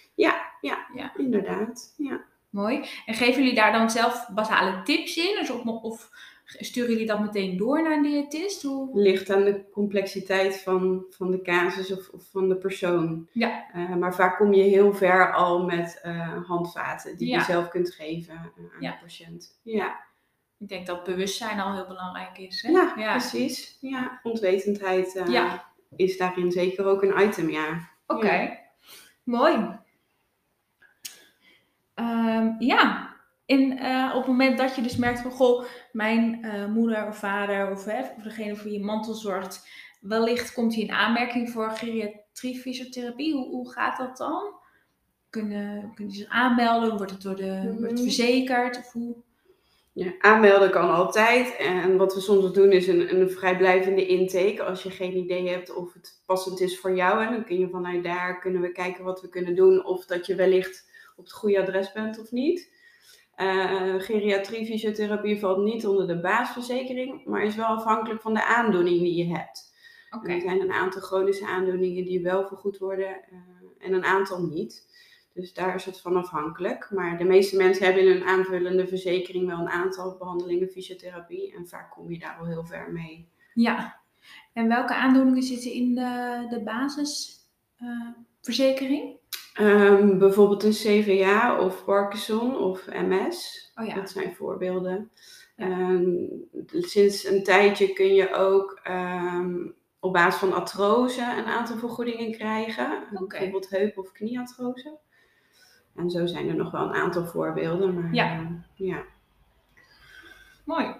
Inderdaad. 1.16 1.94
Ja. 1.96 2.24
Mooi. 2.50 2.84
En 3.06 3.14
geven 3.14 3.42
jullie 3.42 3.54
daar 3.56 3.72
dan 3.72 3.90
zelf 3.90 4.28
basale 4.34 4.82
tips 4.82 5.16
in? 5.16 5.36
Dus 5.40 5.50
of, 5.50 5.64
of 5.64 6.10
sturen 6.44 6.90
jullie 6.90 7.06
dat 7.06 7.20
meteen 7.20 7.56
door 7.56 7.82
naar 7.82 7.92
een 7.92 8.02
diëtist? 8.02 8.62
Hoe... 8.62 9.00
ligt 9.00 9.30
aan 9.30 9.44
de 9.44 9.64
complexiteit 9.72 10.60
van, 10.60 11.04
van 11.10 11.30
de 11.30 11.42
casus 11.42 11.92
of, 11.92 12.08
of 12.08 12.22
van 12.30 12.48
de 12.48 12.56
persoon. 12.56 13.28
Ja. 13.32 13.70
Eh, 13.72 13.94
maar 13.96 14.14
vaak 14.14 14.36
kom 14.36 14.52
je 14.52 14.62
heel 14.62 14.92
ver 14.94 15.32
al 15.34 15.64
met 15.64 15.98
eh, 16.02 16.42
handvaten 16.46 17.16
die 17.16 17.28
Ja. 17.28 17.38
je 17.38 17.44
zelf 17.44 17.68
kunt 17.68 17.90
geven 17.94 18.34
aan 18.38 18.52
Ja. 18.80 18.90
de 18.90 18.96
patiënt. 19.02 19.58
Ja. 19.62 20.00
Ik 20.62 20.68
denk 20.68 20.86
dat 20.86 21.04
bewustzijn 21.04 21.60
al 21.60 21.74
heel 21.74 21.86
belangrijk 21.86 22.38
is. 22.38 22.62
Hè? 22.62 22.70
Ja, 22.70 22.92
ja. 22.96 23.10
precies. 23.10 23.78
Ja, 23.80 24.20
onwetendheid 24.22 25.16
eh, 25.16 25.26
Ja. 25.26 25.64
is 25.96 26.16
daarin 26.16 26.50
zeker 26.52 26.84
ook 26.84 27.02
een 27.02 27.20
item, 27.28 27.50
ja. 27.50 27.88
Oké, 28.06 28.32
Ja. 28.34 28.58
mooi. 29.24 29.78
Ehm, 31.94 32.50
ja, 32.58 33.10
en 33.46 33.78
eh, 33.78 34.10
op 34.14 34.18
het 34.22 34.26
moment 34.26 34.58
dat 34.58 34.74
je 34.76 34.82
dus 34.82 34.96
merkt 34.96 35.20
van, 35.20 35.30
goh, 35.30 35.64
mijn 35.92 36.44
eh, 36.44 36.66
moeder 36.66 37.06
of 37.06 37.16
vader 37.18 37.70
of, 37.70 37.84
hè, 37.84 38.00
of 38.00 38.22
degene 38.22 38.56
voor 38.56 38.70
je 38.70 38.80
mantel 38.84 39.14
zorgt, 39.14 39.68
wellicht 40.00 40.52
komt 40.52 40.74
hij 40.74 40.82
in 40.82 40.90
aanmerking 40.90 41.50
voor 41.50 41.70
geriatrie 41.70 42.58
fysiotherapie. 42.60 43.32
Hoe, 43.34 43.48
hoe 43.48 43.70
gaat 43.72 43.96
dat 43.96 44.16
dan? 44.16 44.52
Kunnen, 45.30 45.80
kunnen 45.94 46.12
die 46.12 46.22
zich 46.22 46.28
aanmelden? 46.32 46.96
Wordt 46.96 47.12
het, 47.12 47.22
door 47.22 47.36
de, 47.36 47.62
wordt 47.62 47.80
het 47.80 47.92
Mhm. 47.92 48.02
verzekerd? 48.02 48.76
Of 48.78 48.92
hoe? 48.92 49.14
Ja, 49.94 50.12
aanmelden 50.18 50.70
kan 50.70 50.90
altijd. 50.90 51.56
En 51.56 51.96
wat 51.96 52.14
we 52.14 52.20
soms 52.20 52.52
doen 52.52 52.72
is 52.72 52.86
een, 52.86 53.20
een 53.20 53.30
vrijblijvende 53.30 54.06
intake. 54.06 54.62
Als 54.62 54.82
je 54.82 54.90
geen 54.90 55.16
idee 55.16 55.48
hebt 55.48 55.74
of 55.74 55.92
het 55.92 56.22
passend 56.26 56.60
is 56.60 56.80
voor 56.80 56.96
jou. 56.96 57.24
En 57.24 57.32
dan 57.32 57.44
kun 57.44 57.58
je 57.58 57.68
vanuit 57.68 58.04
daar 58.04 58.40
kunnen 58.40 58.60
we 58.60 58.72
kijken 58.72 59.04
wat 59.04 59.20
we 59.20 59.28
kunnen 59.28 59.54
doen. 59.54 59.84
Of 59.84 60.04
dat 60.04 60.26
je 60.26 60.34
wellicht 60.34 60.90
op 61.16 61.24
het 61.24 61.32
goede 61.32 61.60
adres 61.60 61.92
bent 61.92 62.20
of 62.20 62.30
niet. 62.30 62.80
Eh 63.34 63.94
geriatrie 63.98 64.66
fysiotherapie 64.66 65.38
valt 65.38 65.58
niet 65.58 65.86
onder 65.86 66.06
de 66.06 66.20
baasverzekering. 66.20 67.24
Maar 67.24 67.42
is 67.44 67.56
wel 67.56 67.66
afhankelijk 67.66 68.20
van 68.20 68.34
de 68.34 68.44
aandoening 68.44 68.98
die 69.00 69.26
je 69.26 69.34
hebt. 69.36 69.72
Oké, 70.10 70.32
Er 70.32 70.40
zijn 70.40 70.60
een 70.60 70.72
aantal 70.72 71.00
chronische 71.00 71.46
aandoeningen 71.46 72.04
die 72.04 72.22
wel 72.22 72.46
vergoed 72.46 72.78
worden 72.78 73.08
eh, 73.08 73.38
en 73.78 73.92
een 73.92 74.04
aantal 74.04 74.42
niet. 74.42 74.86
Dus 75.34 75.54
daar 75.54 75.74
is 75.74 75.84
het 75.84 76.00
van 76.00 76.16
afhankelijk. 76.16 76.88
Maar 76.90 77.18
de 77.18 77.24
meeste 77.24 77.56
mensen 77.56 77.84
hebben 77.84 78.02
in 78.02 78.08
hun 78.12 78.24
aanvullende 78.24 78.86
verzekering 78.86 79.46
wel 79.46 79.58
een 79.58 79.68
aantal 79.68 80.16
behandelingen 80.18 80.68
fysiotherapie. 80.68 81.54
En 81.54 81.68
vaak 81.68 81.90
kom 81.90 82.10
je 82.12 82.18
daar 82.18 82.36
al 82.40 82.46
heel 82.46 82.64
ver 82.64 82.92
mee. 82.92 83.28
ja. 83.54 84.00
En 84.52 84.68
welke 84.68 84.94
aandoeningen 84.94 85.42
zitten 85.42 85.72
in 85.72 85.94
de, 85.94 86.46
de 86.50 86.62
basisverzekering? 86.62 89.16
Ehm, 89.54 90.18
bijvoorbeeld 90.18 90.62
een 90.62 90.70
CVA 90.70 91.58
of 91.60 91.84
Parkinson 91.84 92.56
of 92.58 92.86
MS. 92.86 93.70
oh 93.74 93.86
ja, 93.86 93.94
Dat 93.94 94.10
zijn 94.10 94.34
voorbeelden. 94.34 95.10
Ja. 95.56 95.66
Ehm, 95.66 96.14
sinds 96.68 97.26
een 97.26 97.42
tijdje 97.42 97.92
kun 97.92 98.14
je 98.14 98.34
ook 98.34 98.80
ehm, 98.82 99.68
op 100.00 100.12
basis 100.12 100.40
van 100.40 100.52
artrose 100.52 101.34
een 101.38 101.44
aantal 101.44 101.76
vergoedingen 101.76 102.32
krijgen. 102.32 103.04
Bijvoorbeeld 103.28 103.70
heup- 103.70 103.98
of 103.98 104.12
knieartrose. 104.12 104.98
En 105.96 106.10
zo 106.10 106.26
zijn 106.26 106.48
er 106.48 106.54
nog 106.54 106.70
wel 106.70 106.82
een 106.82 106.94
aantal 106.94 107.24
voorbeelden. 107.26 107.94
Maar, 107.94 108.14
Ja. 108.14 108.32
ehm, 108.32 108.52
ja. 108.74 109.02
mooi. 110.64 110.94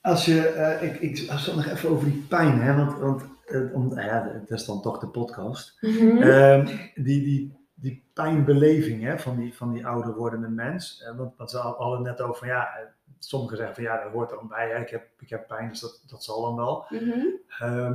Als 0.00 0.24
je, 0.24 0.46
eh, 0.48 0.82
ik, 0.82 1.00
ik 1.00 1.30
als 1.30 1.46
we 1.46 1.54
nog 1.54 1.66
even 1.66 1.90
over 1.90 2.04
die 2.04 2.24
pijn, 2.28 2.60
hè, 2.60 2.74
want, 2.76 2.98
want 2.98 3.22
eh, 3.46 3.74
om, 3.74 3.88
nou 3.88 4.06
ja, 4.06 4.32
dat 4.46 4.58
is 4.58 4.64
dan 4.64 4.82
toch 4.82 4.98
de 4.98 5.08
podcast. 5.08 5.78
Ehm, 5.80 6.66
die, 6.94 7.22
die, 7.22 7.56
die 7.74 8.04
pijnbeleving 8.12 9.02
hè, 9.02 9.18
van, 9.18 9.36
die, 9.36 9.54
van 9.54 9.72
die 9.72 9.86
ouder 9.86 10.14
wordende 10.14 10.48
mens. 10.48 11.02
Eh, 11.02 11.16
want, 11.16 11.36
want 11.36 11.50
ze 11.50 11.56
hadden 11.58 12.02
net 12.02 12.20
over 12.20 12.34
van 12.34 12.48
ja, 12.48 12.76
eh, 12.76 12.86
sommigen 13.18 13.56
zeggen 13.56 13.74
van 13.74 13.84
ja, 13.84 14.02
dat 14.02 14.12
hoort 14.12 14.30
er 14.30 14.36
dan 14.36 14.48
bij. 14.48 14.68
Hè. 14.68 14.80
Ik, 14.80 14.88
heb, 14.90 15.08
ik 15.18 15.30
heb 15.30 15.46
pijn, 15.46 15.68
dus 15.68 15.80
dat, 15.80 16.02
dat 16.06 16.24
zal 16.24 16.42
dan 16.42 16.56
wel. 16.56 16.86
Mhm. 16.88 17.20
Ehm, 17.58 17.94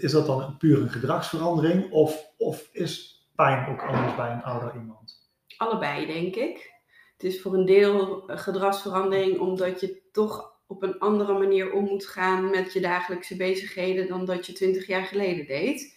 is 0.00 0.12
dat 0.12 0.26
dan 0.26 0.56
puur 0.56 0.82
een 0.82 0.90
gedragsverandering 0.90 1.90
of, 1.90 2.30
of 2.38 2.68
is 2.72 3.17
pijn 3.38 3.68
ook 3.68 3.82
anders 3.82 4.16
bij 4.16 4.30
een 4.30 4.42
ouder 4.42 4.74
iemand? 4.74 5.30
Allebei, 5.56 6.06
denk 6.06 6.34
ik. 6.34 6.72
Het 7.12 7.24
is 7.24 7.42
voor 7.42 7.54
een 7.54 7.66
deel 7.66 8.30
een 8.30 8.38
gedragsverandering 8.38 9.38
omdat 9.38 9.80
je 9.80 10.02
toch 10.12 10.52
op 10.66 10.82
een 10.82 10.98
andere 10.98 11.32
manier 11.32 11.72
om 11.72 11.84
moet 11.84 12.06
gaan 12.06 12.50
met 12.50 12.72
je 12.72 12.80
dagelijkse 12.80 13.36
bezigheden 13.36 14.08
dan 14.08 14.24
dat 14.24 14.46
je 14.46 14.52
twintig 14.52 14.86
jaar 14.86 15.04
geleden 15.04 15.46
deed. 15.46 15.96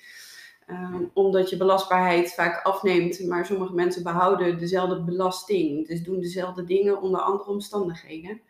Ehm, 0.67 1.03
omdat 1.13 1.49
je 1.49 1.57
belastbaarheid 1.57 2.33
vaak 2.33 2.65
afneemt, 2.65 3.27
maar 3.27 3.45
sommige 3.45 3.73
mensen 3.73 4.03
behouden 4.03 4.59
dezelfde 4.59 5.03
belasting. 5.03 5.87
Dus 5.87 6.03
doen 6.03 6.19
dezelfde 6.19 6.63
dingen 6.63 7.01
onder 7.01 7.21
andere 7.21 7.49
omstandigheden. 7.49 8.41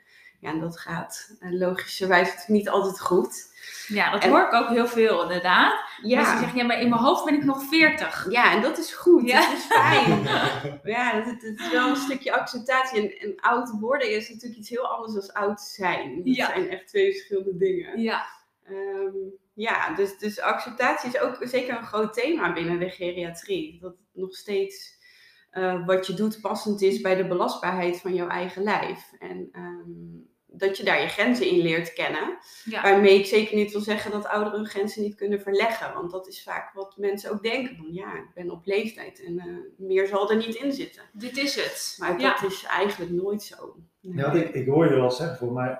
Ja, 0.42 0.50
en 0.50 0.60
dat 0.60 0.80
gaat 0.80 1.36
eh, 1.40 1.52
logischerwijs 1.52 2.48
niet 2.48 2.70
altijd 2.70 3.00
goed. 3.02 3.50
Ja, 3.88 4.12
dat 4.12 4.24
En- 4.24 4.30
hoor 4.30 4.42
ik 4.42 4.54
ook 4.54 4.70
heel 4.70 4.88
veel 4.88 5.22
inderdaad. 5.22 5.74
Mensen 6.02 6.10
Ja, 6.20 6.40
zeggen, 6.40 6.58
ja, 6.58 6.66
maar 6.66 6.82
in 6.82 6.90
mijn 6.90 7.02
hoofd 7.02 7.26
ben 7.26 7.34
ik 7.34 7.44
nog 7.44 7.64
40. 7.64 8.26
ja 8.30 8.52
en 8.52 8.62
dat 8.62 8.78
is 8.78 8.94
goed. 8.94 9.28
Ja. 9.28 9.42
Dat 9.42 9.58
is 9.58 9.66
fijn. 9.66 10.20
Ja, 10.84 11.22
het 11.24 11.44
is 11.44 11.72
wel 11.72 11.90
een 11.90 11.96
stukje 11.96 12.34
acceptatie. 12.34 13.02
En, 13.02 13.28
en 13.30 13.40
oud 13.40 13.70
worden 13.80 14.12
is 14.16 14.30
natuurlijk 14.30 14.60
iets 14.60 14.70
heel 14.70 14.88
anders 14.88 15.14
dan 15.26 15.34
oud 15.36 15.62
zijn. 15.62 16.16
Dat 16.24 16.36
Ja. 16.36 16.46
zijn 16.46 16.70
echt 16.70 16.88
twee 16.88 17.12
verschillende 17.12 17.58
dingen. 17.58 18.00
Ja, 18.02 18.26
Ehm, 18.64 19.16
ja, 19.54 19.94
dus, 19.96 20.18
dus 20.18 20.40
acceptatie 20.40 21.10
is 21.10 21.20
ook 21.20 21.38
zeker 21.42 21.78
een 21.78 21.86
groot 21.86 22.14
thema 22.14 22.54
binnen 22.54 22.80
de 22.80 22.90
geriatrie. 22.90 23.80
Dat 23.82 23.92
het 23.92 24.00
nog 24.22 24.36
steeds 24.36 25.00
eh, 25.50 25.86
wat 25.86 26.08
je 26.08 26.14
doet 26.14 26.42
passend 26.42 26.82
is 26.82 27.02
bij 27.02 27.16
de 27.16 27.28
belastbaarheid 27.28 28.00
van 28.02 28.14
jouw 28.14 28.28
eigen 28.28 28.64
lijf. 28.64 29.12
En 29.20 29.50
ehm, 29.52 30.30
dat 30.54 30.78
je 30.78 30.84
daar 30.84 31.02
je 31.02 31.08
grenzen 31.08 31.48
in 31.48 31.62
leert 31.62 31.94
kennen. 31.94 32.38
ja. 32.64 32.82
Waarmee 32.82 33.20
ik 33.20 33.26
zeker 33.26 33.56
niet 33.56 33.72
wil 33.72 33.82
zeggen 33.82 34.12
dat 34.12 34.28
ouderen 34.28 34.60
hun 34.60 34.68
grenzen 34.68 35.02
niet 35.02 35.16
kunnen 35.16 35.42
verleggen. 35.42 35.94
Want 35.94 36.12
dat 36.12 36.28
is 36.28 36.44
vaak 36.44 36.74
wat 36.74 36.98
mensen 36.98 37.32
ook 37.32 37.44
denken. 37.44 37.76
Van 37.76 37.94
ja, 37.94 38.16
ik 38.16 38.34
ben 38.34 38.52
op 38.52 38.66
leeftijd 38.66 39.24
en 39.24 39.40
eh, 39.40 39.46
meer 39.78 40.08
zal 40.08 40.30
er 40.30 40.38
niet 40.38 40.56
in 40.56 40.72
zitten. 40.72 41.04
dit 41.14 41.38
is 41.38 41.56
het. 41.56 41.96
Maar 42.00 42.20
ja. 42.20 42.40
dat 42.42 42.52
is 42.52 42.64
eigenlijk 42.64 43.12
nooit 43.12 43.44
zo. 43.44 43.76
Ja, 44.00 44.32
ik, 44.32 44.50
ik 44.50 44.68
hoor 44.68 44.86
je 44.86 44.96
wel 44.96 45.12
zeggen, 45.12 45.38
voor 45.38 45.52
mij, 45.52 45.80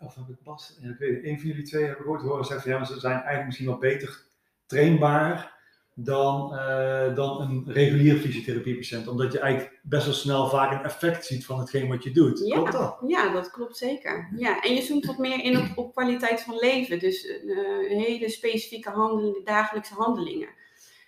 of 0.00 0.14
heb 0.14 0.28
ik 0.28 0.38
ja, 0.80 0.90
ik 0.90 0.98
weet 0.98 1.14
het, 1.16 1.24
een 1.24 1.40
van 1.40 1.48
jullie 1.48 1.64
twee 1.64 1.84
heb 1.84 1.98
ik 1.98 2.06
ooit 2.06 2.22
horen 2.22 2.44
zeggen 2.44 2.70
ja, 2.70 2.76
maar 2.76 2.86
ze 2.86 3.00
zijn 3.00 3.14
eigenlijk 3.14 3.46
misschien 3.46 3.66
wel 3.66 3.78
beter 3.78 4.24
trainbaar 4.66 5.55
dan, 5.98 6.54
eh, 6.54 7.14
dan 7.14 7.40
een 7.40 7.64
reguliere 7.66 8.18
fysiotherapiepatiënt. 8.18 9.08
Omdat 9.08 9.32
je 9.32 9.38
eigenlijk 9.38 9.80
best 9.82 10.04
wel 10.04 10.14
snel 10.14 10.48
vaak 10.48 10.72
een 10.72 10.84
effect 10.84 11.26
ziet 11.26 11.46
van 11.46 11.58
hetgeen 11.58 11.88
wat 11.88 12.04
je 12.04 12.10
doet. 12.10 12.38
Ja. 12.38 12.54
Klopt 12.54 12.72
dat? 12.72 12.98
Ja, 13.06 13.32
dat 13.32 13.50
klopt 13.50 13.76
zeker. 13.76 14.32
Ja, 14.36 14.62
en 14.62 14.74
je 14.74 14.82
zoomt 14.82 15.06
wat 15.06 15.18
meer 15.18 15.44
in 15.44 15.58
op, 15.58 15.66
op 15.74 15.94
kwaliteit 15.94 16.40
van 16.40 16.56
leven. 16.58 16.98
Dus 16.98 17.26
eh, 17.26 17.36
hele 17.88 18.30
specifieke 18.30 18.90
handelingen, 18.90 19.44
dagelijkse 19.44 19.94
handelingen. 19.94 20.48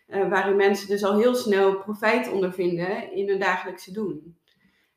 Eh, 0.07 0.29
waarin 0.29 0.57
mensen 0.57 0.89
dus 0.89 1.05
al 1.05 1.19
heel 1.19 1.35
snel 1.35 1.79
profijt 1.79 2.33
ondervinden 2.33 3.13
in 3.13 3.29
hun 3.29 3.39
dagelijkse 3.39 3.93
doen. 3.93 4.37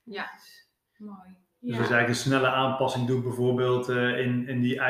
Ja. 0.04 0.32
Dus, 0.36 0.70
Mooi. 0.98 1.36
Dus 1.60 1.74
ja. 1.74 1.78
als 1.78 1.88
je 1.88 1.94
eigenlijk 1.94 2.08
een 2.08 2.32
snelle 2.32 2.48
aanpassing 2.48 3.08
doet, 3.08 3.24
bijvoorbeeld 3.24 3.90
eh, 3.90 4.20
in, 4.20 4.48
in 4.48 4.62
die 4.62 4.82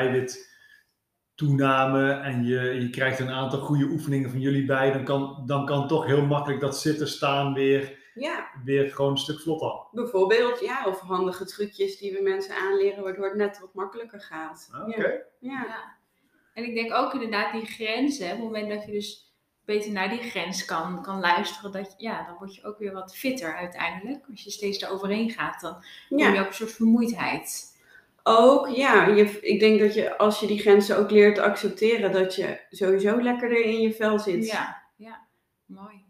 eiwittoename 1.36 2.10
en 2.12 2.44
je, 2.44 2.60
je 2.60 2.90
krijgt 2.90 3.18
een 3.20 3.30
aantal 3.30 3.58
goede 3.60 3.84
oefeningen 3.84 4.30
van 4.30 4.40
jullie 4.40 4.64
bij, 4.64 4.92
dan 4.92 5.04
kan, 5.04 5.42
dan 5.46 5.66
kan 5.66 5.88
toch 5.88 6.06
heel 6.06 6.26
makkelijk 6.26 6.60
dat 6.60 6.78
zitten 6.78 7.08
staan 7.08 7.54
weer, 7.54 7.98
ja, 8.14 8.46
weer 8.64 8.90
gewoon 8.90 9.10
een 9.10 9.16
stuk 9.18 9.40
vlotter. 9.40 9.72
bijvoorbeeld. 9.92 10.60
Ja, 10.60 10.84
of 10.86 11.00
handige 11.00 11.44
trucjes 11.44 11.98
die 11.98 12.12
we 12.12 12.22
mensen 12.22 12.54
aanleren, 12.56 13.02
waardoor 13.02 13.24
het 13.24 13.34
net 13.36 13.60
wat 13.60 13.74
makkelijker 13.74 14.20
gaat. 14.20 14.70
Oké. 14.86 15.00
Ja. 15.00 15.08
Ja. 15.38 15.64
Ja. 15.68 15.94
En 16.54 16.64
ik 16.64 16.74
denk 16.74 16.92
ook 16.94 17.12
inderdaad 17.14 17.52
die 17.52 17.66
grenzen. 17.66 18.26
Op 18.26 18.32
het 18.32 18.40
moment 18.42 18.68
dat 18.68 18.84
je 18.84 18.92
dus 18.92 19.32
beter 19.64 19.92
naar 19.92 20.08
die 20.08 20.18
grens 20.22 20.64
kan, 20.64 21.02
kan 21.02 21.20
luisteren, 21.20 21.72
dat, 21.72 21.86
je- 21.98 22.04
ja, 22.04 22.26
dan 22.26 22.36
word 22.38 22.54
je 22.54 22.64
ook 22.64 22.78
weer 22.78 22.92
wat 22.92 23.16
fitter 23.16 23.54
uiteindelijk. 23.56 24.24
Als 24.30 24.42
je 24.44 24.50
steeds 24.50 24.78
daaroverheen 24.78 25.30
gaat, 25.30 25.60
dan 25.60 25.76
kom 26.08 26.18
Ja. 26.18 26.32
je 26.32 26.40
ook 26.40 26.46
een 26.46 26.52
soort 26.54 26.72
vermoeidheid. 26.72 27.70
Ook, 28.22 28.68
ja. 28.68 29.06
Je, 29.06 29.40
ik 29.40 29.60
denk 29.60 29.80
dat 29.80 29.94
je, 29.94 30.18
als 30.18 30.40
je 30.40 30.46
die 30.46 30.58
grenzen 30.58 30.98
ook 30.98 31.10
leert 31.10 31.34
te 31.34 31.42
accepteren, 31.42 32.12
dat 32.12 32.34
je 32.34 32.60
sowieso 32.70 33.22
lekkerder 33.22 33.64
in 33.64 33.80
je 33.80 33.92
vel 33.92 34.18
zit. 34.18 34.46
Ja, 34.46 34.82
ja. 34.96 35.26
Mooi. 35.66 36.04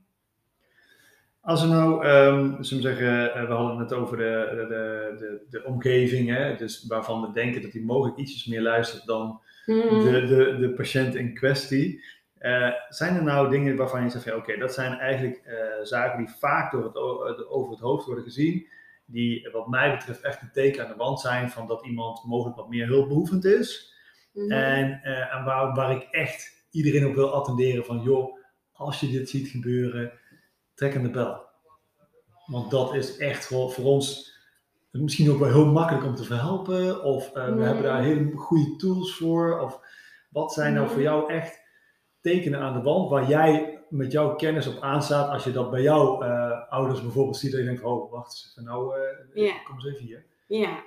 Als 1.41 1.63
we 1.63 1.69
nou, 1.69 2.05
ehm 2.05 2.63
zullen 2.63 2.83
we 2.83 2.89
zeggen, 2.89 3.35
eh, 3.35 3.47
we 3.49 3.55
hadden 3.55 3.79
het 3.79 3.93
over 3.93 4.17
de, 4.17 4.49
de, 4.51 4.67
de, 4.67 5.15
de, 5.19 5.43
de 5.51 5.65
omgeving, 5.65 6.29
hè, 6.29 6.57
dus 6.57 6.87
waarvan 6.87 7.21
we 7.21 7.33
denken 7.33 7.63
dat 7.63 7.73
die 7.73 7.85
mogelijk 7.85 8.19
ietsjes 8.19 8.47
meer 8.47 8.63
luistert 8.63 9.07
dan 9.07 9.41
Hmm. 9.65 10.05
de, 10.05 10.27
de, 10.27 10.57
de 10.59 10.71
patiënt 10.71 11.15
in 11.15 11.35
kwestie. 11.35 12.05
Eh, 12.39 12.71
zijn 12.89 13.17
er 13.17 13.23
nou 13.23 13.51
dingen 13.51 13.77
waarvan 13.77 14.03
je 14.03 14.11
zegt, 14.11 14.35
oké, 14.35 14.57
dat 14.57 14.75
zijn 14.75 14.99
eigenlijk 14.99 15.41
eh, 15.45 15.57
zaken 15.83 16.19
die 16.19 16.35
vaak 16.39 16.73
door 16.73 16.85
het, 16.85 17.49
over 17.49 17.71
het 17.71 17.81
hoofd 17.81 18.07
worden 18.07 18.25
gezien, 18.25 18.67
die 19.13 19.51
wat 19.53 19.69
mij 19.69 19.91
betreft 19.91 20.21
echt 20.21 20.43
een 20.43 20.53
teken 20.53 20.83
aan 20.83 20.91
de 20.91 20.97
wand 20.97 21.21
zijn 21.21 21.51
van 21.51 21.67
dat 21.67 21.87
iemand 21.87 22.25
mogelijk 22.25 22.57
wat 22.57 22.69
meer 22.69 22.87
hulpbehoevend 22.87 23.45
is. 23.45 23.95
Mhm. 24.33 24.51
En, 24.51 25.01
eh, 25.03 25.35
en 25.35 25.45
waar, 25.45 25.75
waar 25.75 25.97
ik 25.97 26.03
echt 26.03 26.67
iedereen 26.71 27.07
op 27.07 27.15
wil 27.15 27.33
attenderen 27.33 27.85
van, 27.85 28.03
joh, 28.03 28.39
als 28.73 29.01
je 29.01 29.11
dit 29.11 29.29
ziet 29.29 29.49
gebeuren, 29.49 30.13
trek 30.75 30.97
aan 30.97 31.03
de 31.03 31.11
bel. 31.11 31.51
Want 32.47 32.71
dat 32.71 32.95
is 32.95 33.17
echt 33.17 33.49
wel 33.49 33.69
voor 33.69 33.85
ons 33.85 34.33
misschien 34.91 35.31
ook 35.31 35.39
wel 35.39 35.53
heel 35.53 35.73
makkelijk 35.73 36.07
om 36.07 36.15
te 36.15 36.25
verhelpen. 36.25 37.05
Of 37.05 37.33
eh, 37.33 37.55
we 37.55 37.63
hebben 37.63 37.83
daar 37.83 38.03
hele 38.03 38.33
goede 38.37 38.77
tools 38.77 39.17
voor. 39.17 39.61
Of 39.61 39.81
wat 40.31 40.53
zijn 40.53 40.75
nou 40.75 40.89
voor 40.89 41.03
jou 41.03 41.33
echt 41.33 41.61
tekenen 42.21 42.61
aan 42.61 42.75
de 42.75 42.83
wand 42.83 43.11
waar 43.11 43.29
jij 43.29 43.72
met 43.93 44.13
jouw 44.13 44.35
kennis 44.35 44.67
op 44.67 44.83
aanstaat 44.83 45.29
als 45.29 45.45
je 45.45 45.53
dat 45.53 45.71
bij 45.71 45.83
jouw 45.83 46.23
eh, 46.23 46.71
ouders 46.71 47.03
bijvoorbeeld 47.03 47.37
ziet. 47.37 47.51
Dat 47.51 47.61
je 47.61 47.67
denkt 47.67 47.83
oh, 47.83 48.11
wacht 48.11 48.31
eens 48.31 48.49
even, 48.51 48.65
nou, 48.65 48.97
eh, 49.35 49.65
kom 49.65 49.75
eens 49.75 49.87
even 49.87 50.05
hier. 50.05 50.25
Ja, 50.47 50.85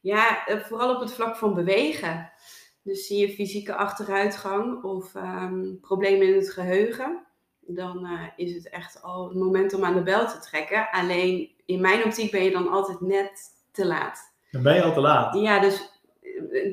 ja 0.00 0.46
eh, 0.46 0.58
vooral 0.58 0.94
op 0.94 1.00
het 1.00 1.12
vlak 1.12 1.36
van 1.36 1.54
bewegen. 1.54 2.32
Dus 2.82 3.06
zie 3.06 3.18
je 3.18 3.34
fysieke 3.34 3.74
achteruitgang 3.74 4.82
of 4.82 5.14
ehm, 5.14 5.76
problemen 5.80 6.26
in 6.26 6.34
het 6.34 6.50
geheugen, 6.50 7.26
dan 7.60 8.08
is 8.36 8.54
het 8.54 8.68
echt 8.68 9.02
al 9.02 9.28
het 9.28 9.36
moment 9.36 9.74
om 9.74 9.84
aan 9.84 9.94
de 9.94 10.02
bel 10.02 10.26
te 10.26 10.38
trekken. 10.38 10.88
Alleen 10.90 11.50
in 11.66 11.80
mijn 11.80 12.04
optiek 12.04 12.30
ben 12.30 12.44
je 12.44 12.50
dan 12.50 12.68
altijd 12.68 13.00
net 13.00 13.42
te 13.72 13.86
laat. 13.86 14.34
Dan 14.50 14.62
ben 14.62 14.74
je 14.74 14.82
al 14.82 14.92
te 14.92 15.00
laat. 15.00 15.34
Ja, 15.34 15.60
dus 15.60 15.92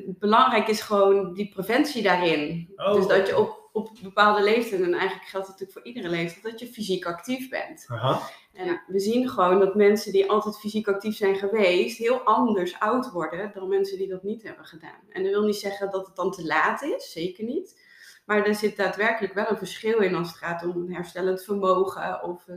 belangrijk 0.04 0.68
is 0.68 0.80
gewoon 0.80 1.34
die 1.34 1.48
preventie 1.48 2.02
daarin. 2.02 2.72
Oh. 2.76 2.94
Dus 2.94 3.06
dat 3.06 3.26
je 3.26 3.38
op, 3.38 3.61
op 3.72 3.90
bepaalde 4.02 4.42
leeftijden, 4.42 4.86
en 4.86 4.98
eigenlijk 4.98 5.28
geldt 5.28 5.46
het 5.46 5.60
natuurlijk 5.60 5.86
voor 5.86 5.94
iedere 5.94 6.08
leeftijd, 6.08 6.42
dat 6.42 6.60
je 6.60 6.72
fysiek 6.72 7.06
actief 7.06 7.48
bent. 7.48 7.84
Aha. 7.88 8.20
En 8.52 8.82
we 8.86 8.98
zien 8.98 9.28
gewoon 9.28 9.58
dat 9.58 9.74
mensen 9.74 10.12
die 10.12 10.30
altijd 10.30 10.58
fysiek 10.58 10.88
actief 10.88 11.16
zijn 11.16 11.36
geweest, 11.36 11.98
heel 11.98 12.20
anders 12.20 12.78
oud 12.78 13.10
worden 13.10 13.50
dan 13.54 13.68
mensen 13.68 13.98
die 13.98 14.08
dat 14.08 14.22
niet 14.22 14.42
hebben 14.42 14.64
gedaan. 14.64 15.00
En 15.08 15.22
dat 15.22 15.32
wil 15.32 15.42
niet 15.42 15.56
zeggen 15.56 15.90
dat 15.90 16.06
het 16.06 16.16
dan 16.16 16.30
te 16.30 16.44
laat 16.44 16.82
is, 16.82 17.12
zeker 17.12 17.44
niet. 17.44 17.80
Maar 18.24 18.46
er 18.46 18.54
zit 18.54 18.76
daadwerkelijk 18.76 19.34
wel 19.34 19.50
een 19.50 19.58
verschil 19.58 19.98
in 19.98 20.14
als 20.14 20.28
het 20.28 20.36
gaat 20.36 20.64
om 20.66 20.92
herstellend 20.92 21.44
vermogen 21.44 22.22
of 22.22 22.48
eh, 22.48 22.56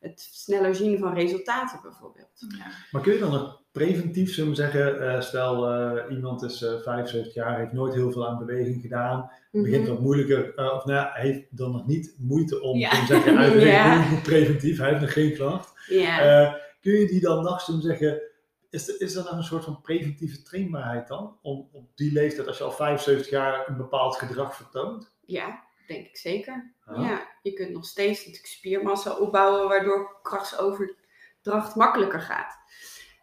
het 0.00 0.20
sneller 0.20 0.74
zien 0.74 0.98
van 0.98 1.14
resultaten 1.14 1.78
bijvoorbeeld. 1.82 2.46
Ja. 2.58 2.66
Maar 2.90 3.02
kun 3.02 3.12
je 3.12 3.18
dan 3.18 3.30
nog 3.30 3.61
preventief, 3.72 4.34
zullen 4.34 4.50
we 4.50 4.56
zeggen, 4.56 5.08
eh, 5.14 5.20
stel 5.20 5.68
eh, 5.70 6.10
iemand 6.16 6.42
is 6.42 6.62
eh 6.62 6.80
75 6.80 7.34
jaar, 7.34 7.58
heeft 7.58 7.72
nooit 7.72 7.94
heel 7.94 8.12
veel 8.12 8.28
aan 8.28 8.38
beweging 8.38 8.80
gedaan, 8.80 9.30
begint 9.50 9.82
Mhm. 9.82 9.90
wat 9.92 10.00
moeilijker, 10.00 10.72
of 10.74 10.84
nou 10.84 11.08
heeft 11.12 11.46
dan 11.50 11.72
nog 11.72 11.86
niet 11.86 12.14
moeite 12.18 12.60
om 12.62 12.78
Ja. 12.78 12.90
te 12.90 13.04
zeggen, 13.06 13.38
uit 13.38 13.62
Ja. 13.72 14.04
preventief, 14.22 14.78
hij 14.78 14.88
heeft 14.88 15.00
nog 15.00 15.12
geen 15.12 15.34
klacht. 15.34 15.72
Ja. 15.88 16.60
Kun 16.80 16.92
je 16.92 17.06
die 17.06 17.20
dan 17.20 17.42
nog, 17.44 17.60
zullen 17.60 17.80
we 17.80 17.86
zeggen, 17.86 18.22
is 18.70 18.88
er, 18.88 19.00
is 19.00 19.14
er 19.14 19.24
nog 19.24 19.32
een 19.32 19.42
soort 19.42 19.64
van 19.64 19.80
preventieve 19.80 20.42
trainbaarheid 20.42 21.08
dan? 21.08 21.38
Om 21.42 21.68
op 21.72 21.90
die 21.94 22.12
leeftijd, 22.12 22.46
als 22.46 22.58
je 22.58 22.64
al 22.64 22.72
75 22.72 23.30
jaar 23.30 23.68
een 23.68 23.76
bepaald 23.76 24.16
gedrag 24.16 24.56
vertoont? 24.56 25.12
ja, 25.26 25.62
denk 25.86 26.06
ik 26.06 26.16
zeker. 26.16 26.74
Ah. 26.84 27.04
Ja, 27.04 27.26
je 27.42 27.52
kunt 27.52 27.70
nog 27.70 27.84
steeds 27.84 28.18
natuurlijk 28.18 28.46
spiermassa 28.46 29.16
opbouwen, 29.18 29.68
waardoor 29.68 30.18
krachtsoverdracht 30.22 31.74
makkelijker 31.74 32.20
gaat. 32.20 32.56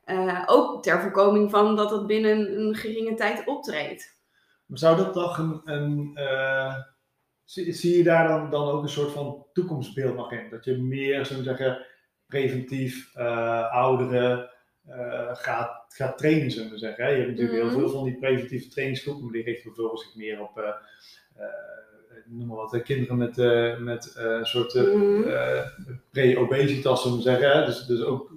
Eh, 0.10 0.44
ook 0.46 0.84
ter 0.84 1.02
voorkoming 1.02 1.50
van 1.50 1.76
dat 1.76 1.92
het 1.92 2.08
binnen 2.08 2.60
een 2.60 2.76
geringe 2.76 3.14
tijd 3.14 3.48
optreedt. 3.48 4.18
Maar 4.66 4.78
zou 4.78 4.98
dat 4.98 5.14
toch 5.14 5.38
een, 5.38 5.62
een 5.66 6.12
eh, 6.14 6.76
zie, 7.44 7.74
zie 7.74 7.98
je 7.98 8.04
daar 8.04 8.28
dan, 8.28 8.50
dan 8.50 8.68
ook 8.70 8.84
een 8.84 8.90
soort 8.90 9.12
van 9.12 9.46
toekomstbeeld 9.54 10.16
nog 10.16 10.32
in? 10.32 10.50
Dat 10.50 10.66
je 10.66 10.78
meer, 10.78 11.26
zullen 11.26 11.44
we 11.44 11.50
zeggen, 11.50 11.86
preventief 12.28 13.16
eh, 13.16 13.74
ouderen 13.74 14.50
gaat, 15.34 15.86
gaat 15.88 16.18
trainen, 16.18 16.52
zullen 16.52 16.72
we 16.72 16.78
zeggen. 16.78 17.04
Hè? 17.04 17.10
Je 17.10 17.18
hebt 17.18 17.30
natuurlijk 17.30 17.58
Mhm. 17.58 17.70
heel 17.70 17.80
veel 17.80 17.90
van 17.90 18.04
die 18.04 18.18
preventieve 18.18 18.70
trainingsgroepen, 18.70 19.24
maar 19.24 19.34
die 19.34 19.44
richten 19.44 19.66
bijvoorbeeld 19.66 20.02
zich 20.02 20.16
meer 20.16 20.42
op, 20.42 20.84
noem 22.26 22.48
maar 22.48 22.58
wat, 22.58 22.82
kinderen 22.82 23.18
met, 23.18 23.38
met 23.80 24.14
een 24.16 24.46
soort 24.46 24.74
Mhm. 24.74 25.22
pre-obesitas, 26.12 27.02
zullen 27.02 27.18
we 27.18 27.24
zeggen. 27.24 27.52
Hè? 27.52 27.66
Dus, 27.66 27.86
dus 27.86 28.02
ook 28.02 28.32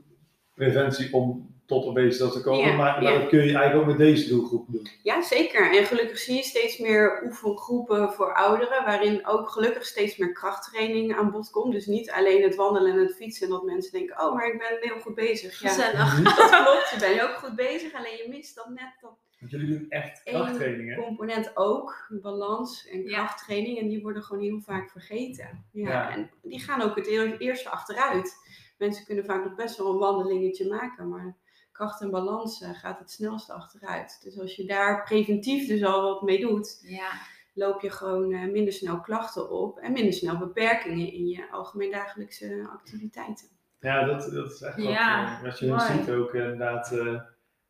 preventie 0.54 1.12
om 1.12 1.51
tot 1.66 1.84
obesitas 1.84 2.32
te 2.32 2.42
komen. 2.42 2.70
Ja, 2.70 2.76
maar, 2.76 3.02
maar 3.02 3.12
ja. 3.12 3.18
dat 3.18 3.28
kun 3.28 3.38
je 3.38 3.44
eigenlijk 3.44 3.74
ook 3.74 3.86
met 3.86 3.98
deze 4.06 4.28
doelgroep 4.28 4.64
doen. 4.68 4.88
Ja, 5.02 5.22
zeker. 5.22 5.76
En 5.78 5.84
gelukkig 5.86 6.18
zie 6.18 6.36
je 6.36 6.42
steeds 6.42 6.78
meer 6.78 7.22
oefengroepen 7.24 8.12
voor 8.12 8.34
ouderen, 8.34 8.84
waarin 8.84 9.26
ook 9.26 9.48
gelukkig 9.50 9.84
steeds 9.86 10.16
meer 10.16 10.32
krachttraining 10.32 11.16
aan 11.16 11.30
bod 11.30 11.50
komt. 11.50 11.72
Dus 11.72 11.86
niet 11.86 12.10
alleen 12.10 12.42
het 12.42 12.54
wandelen 12.54 12.92
en 12.92 12.98
het 12.98 13.14
fietsen, 13.16 13.46
en 13.46 13.52
dat 13.52 13.64
mensen 13.64 13.92
denken, 13.92 14.20
oh, 14.24 14.34
maar 14.34 14.46
ik 14.46 14.58
ben 14.58 14.76
heel 14.90 15.00
goed 15.00 15.14
bezig. 15.14 15.60
Ja, 15.60 15.68
Gezellig. 15.68 16.22
Dat 16.36 16.50
klopt, 16.64 16.90
je 16.90 16.96
bent 17.00 17.22
ook 17.22 17.34
goed 17.36 17.54
bezig, 17.56 17.94
alleen 17.94 18.16
je 18.16 18.26
mist 18.28 18.54
dan 18.54 18.72
net 18.74 18.92
dat 19.00 19.10
Want 19.38 19.50
jullie 19.50 19.68
doen 19.78 19.86
echt 19.88 20.20
Eén 20.24 20.34
krachttrainingen. 20.34 20.96
component 21.04 21.50
ook, 21.56 22.06
balans 22.22 22.86
en 22.88 23.02
Ja. 23.02 23.16
krachttraining. 23.24 23.78
En 23.78 23.88
die 23.88 24.02
worden 24.02 24.22
gewoon 24.22 24.42
heel 24.42 24.60
vaak 24.60 24.90
vergeten. 24.90 25.64
Ja, 25.72 25.90
Ja. 25.90 26.10
En 26.10 26.30
die 26.42 26.60
gaan 26.60 26.82
ook 26.82 26.96
het 26.96 27.06
eer- 27.06 27.36
eerste 27.38 27.68
achteruit. 27.68 28.36
Mensen 28.78 29.04
kunnen 29.04 29.24
vaak 29.24 29.44
nog 29.44 29.54
best 29.54 29.76
wel 29.76 29.92
een 29.92 29.98
wandelingetje 29.98 30.68
maken, 30.68 31.08
maar 31.08 31.36
kracht 31.82 32.00
en 32.00 32.10
balans 32.10 32.60
eh, 32.62 32.68
gaat 32.72 32.98
het 32.98 33.10
snelste 33.10 33.52
achteruit. 33.52 34.20
Dus 34.24 34.40
als 34.40 34.54
je 34.56 34.64
daar 34.66 35.02
preventief 35.04 35.68
dus 35.68 35.84
al 35.84 36.02
wat 36.02 36.22
mee 36.22 36.40
doet, 36.40 36.78
Ja. 36.82 37.10
loop 37.54 37.80
je 37.80 37.90
gewoon 37.90 38.32
eh, 38.32 38.50
minder 38.50 38.72
snel 38.72 39.00
klachten 39.00 39.50
op 39.50 39.78
en 39.78 39.92
minder 39.92 40.12
snel 40.12 40.38
beperkingen 40.38 41.12
in 41.12 41.26
je 41.28 41.50
algemeen 41.50 41.90
dagelijkse 41.90 42.68
activiteiten. 42.72 43.46
Ja, 43.80 44.04
dat, 44.04 44.30
dat 44.32 44.52
is 44.52 44.60
echt 44.62 44.76
wat, 44.76 44.84
Ja, 44.92 45.36
eh, 45.36 45.42
wat 45.42 45.58
je 45.58 45.66
mooi. 45.66 45.80
ziet 45.80 46.10
ook 46.10 46.34
eh, 46.34 46.40
inderdaad. 46.42 46.92
eh, 46.92 47.20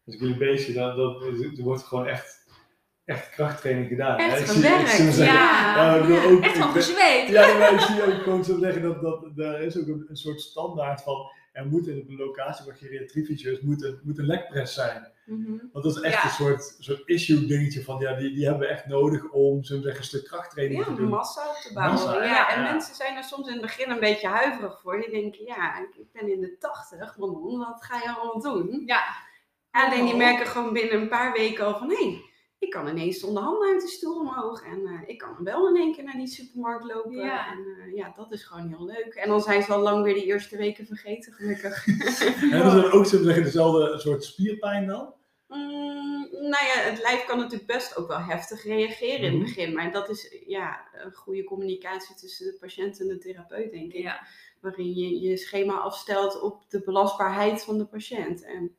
als 0.06 0.14
ik 0.14 0.20
jullie 0.20 0.36
bezig 0.36 0.74
dan, 0.74 0.96
dan 0.96 1.22
er 1.22 1.62
wordt 1.62 1.82
gewoon 1.82 2.06
echt, 2.06 2.46
echt 3.04 3.30
krachttraining 3.30 3.88
gedaan. 3.88 4.20
hè. 4.20 4.26
Echt 4.26 4.50
gewerkt, 4.50 4.90
zeggen, 4.90 5.24
ja. 5.24 5.96
ja, 6.06 6.24
ook- 6.24 6.40
Echt 6.42 6.58
van 6.58 6.72
gezweet. 6.72 7.28
Ja, 7.28 7.58
maar 7.58 7.72
ik 7.72 7.80
zie 7.80 8.02
ook 8.02 8.22
gewoon 8.22 8.44
zo 8.44 8.58
zeggen 8.58 8.82
dat, 8.82 9.00
dat 9.02 9.36
daar 9.36 9.62
is 9.62 9.78
ook 9.78 9.86
een, 9.86 10.04
een 10.08 10.16
soort 10.16 10.40
standaard 10.40 11.02
van. 11.02 11.16
Er 11.52 11.66
moet 11.66 11.86
in 11.86 12.04
de 12.06 12.14
locatie 12.16 12.64
waar 12.66 12.76
geriatriefysio's 12.76 13.60
moet 13.60 13.82
een, 13.82 14.00
moet 14.02 14.18
een 14.18 14.26
lekpress 14.26 14.74
zijn. 14.74 15.10
Want 15.72 15.84
dat 15.84 15.96
is 15.96 16.00
echt 16.00 16.14
Ja. 16.14 16.24
een 16.24 16.30
soort, 16.34 16.76
soort 16.78 17.02
issue 17.08 17.46
dingetje 17.46 17.82
van 17.82 17.98
ja, 18.00 18.14
die, 18.14 18.34
die 18.34 18.44
hebben 18.44 18.62
we 18.62 18.72
echt 18.72 18.86
nodig 18.86 19.30
om 19.30 19.64
zo'n 19.64 19.80
zeggen, 19.82 20.00
een 20.00 20.06
stuk 20.06 20.24
krachttraining 20.24 20.78
Ja, 20.78 20.84
te 20.84 20.90
om 20.90 20.96
doen. 20.96 21.08
massa 21.08 21.48
op 21.48 21.54
te 21.54 21.72
bouwen. 21.74 21.94
Massa, 21.94 22.16
ja, 22.16 22.24
ja, 22.24 22.50
en 22.54 22.62
ja. 22.62 22.70
mensen 22.72 22.94
zijn 22.94 23.16
er 23.16 23.24
soms 23.24 23.46
in 23.46 23.52
het 23.52 23.62
begin 23.62 23.90
een 23.90 24.00
beetje 24.00 24.28
huiverig 24.28 24.80
voor. 24.80 25.00
Die 25.00 25.10
denken, 25.10 25.44
ja, 25.44 25.78
ik- 25.78 26.12
ben 26.12 26.32
in 26.32 26.40
de 26.40 26.56
tachtig, 26.58 27.16
Manon, 27.18 27.58
wat 27.58 27.82
ga 27.84 27.96
je 27.96 28.10
allemaal 28.16 28.40
doen? 28.40 28.82
Ja. 28.86 29.02
Alleen 29.70 30.04
die 30.04 30.12
Oh. 30.12 30.18
merken 30.18 30.46
gewoon 30.46 30.72
binnen 30.72 31.00
een 31.00 31.08
paar 31.08 31.32
weken 31.32 31.64
al 31.64 31.78
van, 31.78 31.88
hé, 31.90 31.96
hey, 31.96 32.22
ik 32.62 32.70
kan 32.70 32.88
ineens 32.88 33.20
zonder 33.20 33.42
handen 33.42 33.68
uit 33.72 33.80
de 33.80 33.88
stoel 33.88 34.18
omhoog. 34.20 34.62
En 34.64 34.86
eh, 34.86 35.00
ik 35.08 35.18
kan 35.18 35.36
wel 35.44 35.68
in 35.68 35.76
één 35.76 35.94
keer 35.94 36.04
naar 36.04 36.16
die 36.16 36.26
supermarkt 36.26 36.84
lopen. 36.84 37.12
Ja. 37.16 37.52
En 37.52 37.58
eh, 37.58 37.94
ja, 37.96 38.12
dat 38.16 38.32
is 38.32 38.44
gewoon 38.44 38.68
heel 38.68 38.84
leuk. 38.84 39.14
En 39.14 39.28
dan 39.28 39.40
zijn 39.40 39.62
ze 39.62 39.72
al 39.72 39.80
lang 39.80 40.04
weer 40.04 40.14
die 40.14 40.24
eerste 40.24 40.56
weken 40.56 40.86
vergeten, 40.86 41.32
gelukkig. 41.32 41.84
Hebben 42.50 42.70
ze 42.70 42.80
dan 42.80 42.90
ook 42.90 43.06
zo 43.06 43.22
zeggen, 43.22 43.42
dezelfde 43.42 43.98
soort 43.98 44.24
spierpijn 44.24 44.86
dan? 44.86 45.14
Mm, 45.48 46.28
nou 46.30 46.64
ja, 46.66 46.74
het 46.90 47.00
lijf 47.00 47.24
kan 47.24 47.38
natuurlijk 47.38 47.72
best 47.72 47.96
ook 47.96 48.08
wel 48.08 48.18
heftig 48.20 48.64
reageren 48.64 49.20
in 49.20 49.32
Mhm. 49.32 49.44
het 49.44 49.54
begin. 49.54 49.74
Maar 49.74 49.92
dat 49.92 50.08
is 50.08 50.42
ja, 50.46 50.80
een 50.92 51.12
goede 51.12 51.44
communicatie 51.44 52.14
tussen 52.14 52.46
de 52.46 52.56
patiënt 52.60 53.00
en 53.00 53.08
de 53.08 53.18
therapeut, 53.18 53.70
denk 53.70 53.92
ik. 53.92 54.02
Ja. 54.02 54.26
Waarin 54.60 54.94
je 54.94 55.20
je 55.20 55.36
schema 55.36 55.74
afstelt 55.74 56.40
op 56.40 56.64
de 56.70 56.82
belastbaarheid 56.82 57.64
van 57.64 57.78
de 57.78 57.86
patiënt. 57.86 58.44
En 58.44 58.76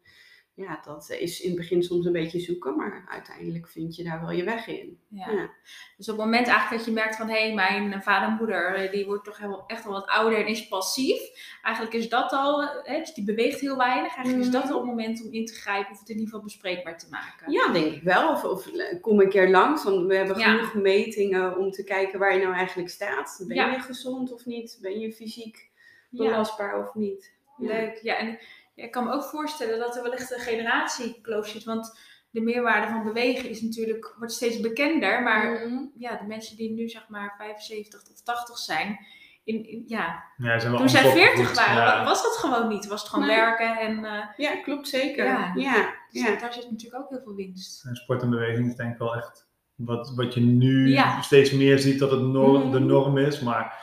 ja, 0.56 0.80
dat 0.86 1.10
is 1.20 1.42
in 1.42 1.48
het 1.50 1.58
begin 1.58 1.84
soms 1.84 2.06
een 2.06 2.12
beetje 2.12 2.40
zoeken, 2.40 2.76
maar 2.76 3.06
uiteindelijk 3.10 3.68
vind 3.68 3.96
je 3.96 4.04
daar 4.04 4.22
wel 4.22 4.32
je 4.32 4.44
weg 4.44 4.68
in. 4.68 5.00
Ja. 5.10 5.30
Ja. 5.32 5.50
Dus 5.98 6.10
op 6.10 6.16
het 6.18 6.26
moment 6.26 6.48
eigenlijk 6.48 6.78
dat 6.78 6.86
je 6.86 6.92
merkt 6.92 7.16
van, 7.16 7.30
hé, 7.30 7.54
hey, 7.54 7.54
mijn 7.54 8.04
vader 8.04 8.30
en 8.30 8.36
moeder, 8.36 8.76
eh, 8.76 8.92
die 8.92 9.06
wordt 9.06 9.24
toch 9.24 9.64
echt 9.68 9.84
wel 9.84 9.94
wat 9.94 10.08
ouder 10.08 10.40
en 10.40 10.48
is 10.48 10.68
passief. 10.68 11.22
Eigenlijk 11.62 11.96
is 11.96 12.10
dat 12.10 12.32
al, 12.32 12.62
hè, 12.84 13.00
dus 13.00 13.14
die 13.14 13.24
beweegt 13.24 13.60
heel 13.60 13.78
weinig. 13.78 14.16
Eigenlijk 14.16 14.46
is 14.46 14.52
dat 14.52 14.64
Mhm. 14.64 14.72
al 14.74 14.78
het 14.80 14.88
moment 14.88 15.26
om 15.26 15.34
in 15.34 15.46
te 15.46 15.54
grijpen 15.54 15.92
of 15.92 16.00
het 16.00 16.10
in 16.10 16.16
ieder 16.16 16.30
geval 16.30 16.44
bespreekbaar 16.46 16.98
te 16.98 17.08
maken. 17.10 17.52
Ja, 17.52 17.72
denk 17.72 17.94
ik 17.94 18.04
wel. 18.04 18.32
Of, 18.32 18.44
of 18.44 18.68
eh, 18.68 19.02
kom 19.02 19.20
een 19.20 19.30
keer 19.30 19.50
langs, 19.50 19.84
want 19.84 20.08
we 20.08 20.16
hebben 20.16 20.38
Ja. 20.38 20.56
genoeg 20.58 20.74
metingen 20.84 21.58
om 21.58 21.72
te 21.72 21.84
kijken 21.84 22.20
waar 22.20 22.36
je 22.38 22.44
nou 22.44 22.56
eigenlijk 22.56 22.90
staat. 22.90 23.44
Ben 23.48 23.56
Ja. 23.58 23.72
je 23.72 23.80
gezond 23.80 24.32
of 24.34 24.46
niet? 24.46 24.78
Ben 24.82 25.00
je 25.00 25.12
fysiek 25.14 25.72
belastbaar 26.10 26.80
of 26.88 26.94
niet? 26.96 27.32
Leuk. 27.58 28.00
Ja, 28.02 28.18
en 28.18 28.40
ik 28.76 28.92
kan 28.92 29.04
me 29.04 29.12
ook 29.12 29.24
voorstellen 29.24 29.80
dat 29.80 29.96
er 29.96 30.04
wellicht 30.04 30.32
een 30.34 30.40
generatiekloof 30.40 31.48
zit. 31.48 31.64
Want 31.64 32.00
de 32.30 32.42
meerwaarde 32.42 32.88
van 32.88 33.04
bewegen 33.04 33.50
is 33.50 33.62
natuurlijk, 33.62 34.16
wordt 34.18 34.34
steeds 34.34 34.60
bekender. 34.60 35.24
Maar 35.24 35.52
Mhm. 35.52 35.84
ja, 35.98 36.16
de 36.18 36.26
mensen 36.28 36.58
die 36.58 36.72
nu 36.72 36.90
zeg 36.90 37.08
maar 37.10 37.34
75 37.38 38.02
of 38.12 38.22
80 38.24 38.58
zijn, 38.58 39.00
in, 39.44 39.68
in- 39.70 39.84
ja, 39.88 40.24
Ja, 40.38 40.60
zijn 40.60 40.72
wel 40.72 40.80
toen 40.80 40.90
zij 40.90 41.00
anders 41.04 41.20
40 41.20 41.40
opgevoed. 41.40 41.66
waren, 41.66 41.84
Ja. 42.00 42.04
was 42.04 42.24
dat 42.24 42.36
gewoon 42.38 42.68
niet. 42.68 42.88
Was 42.88 43.02
het 43.02 43.10
gewoon 43.10 43.28
Nee. 43.28 43.36
werken 43.36 43.78
en 43.80 44.06
eh, 44.06 44.26
Ja, 44.38 44.56
klopt 44.62 44.88
zeker. 44.88 45.26
Ja. 45.26 45.52
Ja, 45.56 45.94
dus 46.12 46.22
ja. 46.22 46.36
daar 46.36 46.54
zit 46.54 46.72
natuurlijk 46.72 47.04
ook 47.04 47.10
heel 47.10 47.22
veel 47.24 47.36
winst. 47.36 47.86
En 47.86 47.96
sport 47.96 48.22
en 48.22 48.30
beweging 48.30 48.68
is 48.68 48.76
denk 48.76 48.92
ik 48.94 48.98
wel 49.00 49.16
echt 49.16 49.48
wat, 49.76 50.14
wat 50.16 50.34
je 50.34 50.40
nu 50.42 50.88
Ja. 50.90 51.22
steeds 51.22 51.52
meer 51.52 51.80
ziet 51.80 52.00
dat 52.00 52.12
het 52.12 52.22
norm, 52.22 52.72
de 52.72 52.80
Mhm. 52.80 52.88
norm 52.88 53.18
is. 53.18 53.40
Maar 53.40 53.80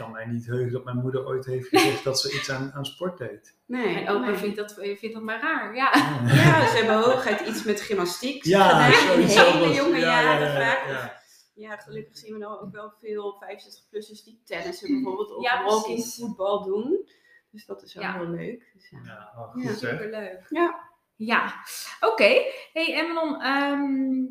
kan 0.00 0.10
mij 0.12 0.26
niet 0.26 0.46
heugen 0.46 0.72
dat 0.72 0.84
mijn 0.84 0.96
moeder 0.96 1.26
ooit 1.26 1.44
heeft 1.46 1.68
gezegd 1.68 2.04
dat 2.04 2.20
ze 2.20 2.32
iets 2.32 2.50
aan, 2.50 2.72
aan 2.74 2.84
sport 2.86 3.18
deed. 3.18 3.56
Nee. 3.66 3.92
Mijn 3.94 4.08
opa 4.08 4.26
nee. 4.26 4.34
vindt 4.36 4.56
dat, 4.56 4.72
vindt 4.74 5.12
dat 5.12 5.22
maar 5.22 5.40
raar. 5.40 5.74
Ja. 5.74 5.90
Ja, 6.26 6.66
ze 6.68 6.76
hebben 6.76 6.96
hooguit 7.02 7.40
iets 7.40 7.64
met 7.64 7.80
gymnastiek 7.80 8.44
Ja, 8.44 8.68
gedaan. 8.68 8.92
zoiets 9.14 9.34
Hele 9.34 9.74
jonge 9.74 9.98
Ja, 9.98 10.20
ja, 10.20 10.22
jaren 10.22 10.52
ja, 10.52 10.60
vaak. 10.60 10.88
ja. 10.88 11.18
Ja, 11.54 11.76
gelukkig 11.76 12.16
zien 12.18 12.32
we 12.32 12.38
nou 12.38 12.60
ook 12.60 12.72
wel 12.72 12.92
veel 13.00 13.42
65-plussers 13.44 14.24
die 14.24 14.40
tennissen 14.44 14.88
bijvoorbeeld 14.94 15.34
of 15.36 15.42
Ja, 15.44 15.64
walking 15.64 15.94
precies. 16.00 16.14
voetbal 16.24 16.62
doen. 16.64 17.08
Dus 17.50 17.66
dat 17.66 17.82
is 17.82 17.94
wel 17.94 18.02
Ja. 18.02 18.12
heel 18.12 18.28
leuk. 18.28 18.70
Dus, 18.74 18.90
ja. 18.90 18.98
Ja, 19.04 19.32
oh, 19.36 19.50
goed 19.52 19.62
Ja. 19.62 19.74
Superleuk. 19.74 20.46
Ja. 20.48 20.88
Ja, 21.16 21.54
oké. 22.00 22.42
Hey 22.72 22.94
Emmenon, 22.94 23.40
ehm, 23.42 24.24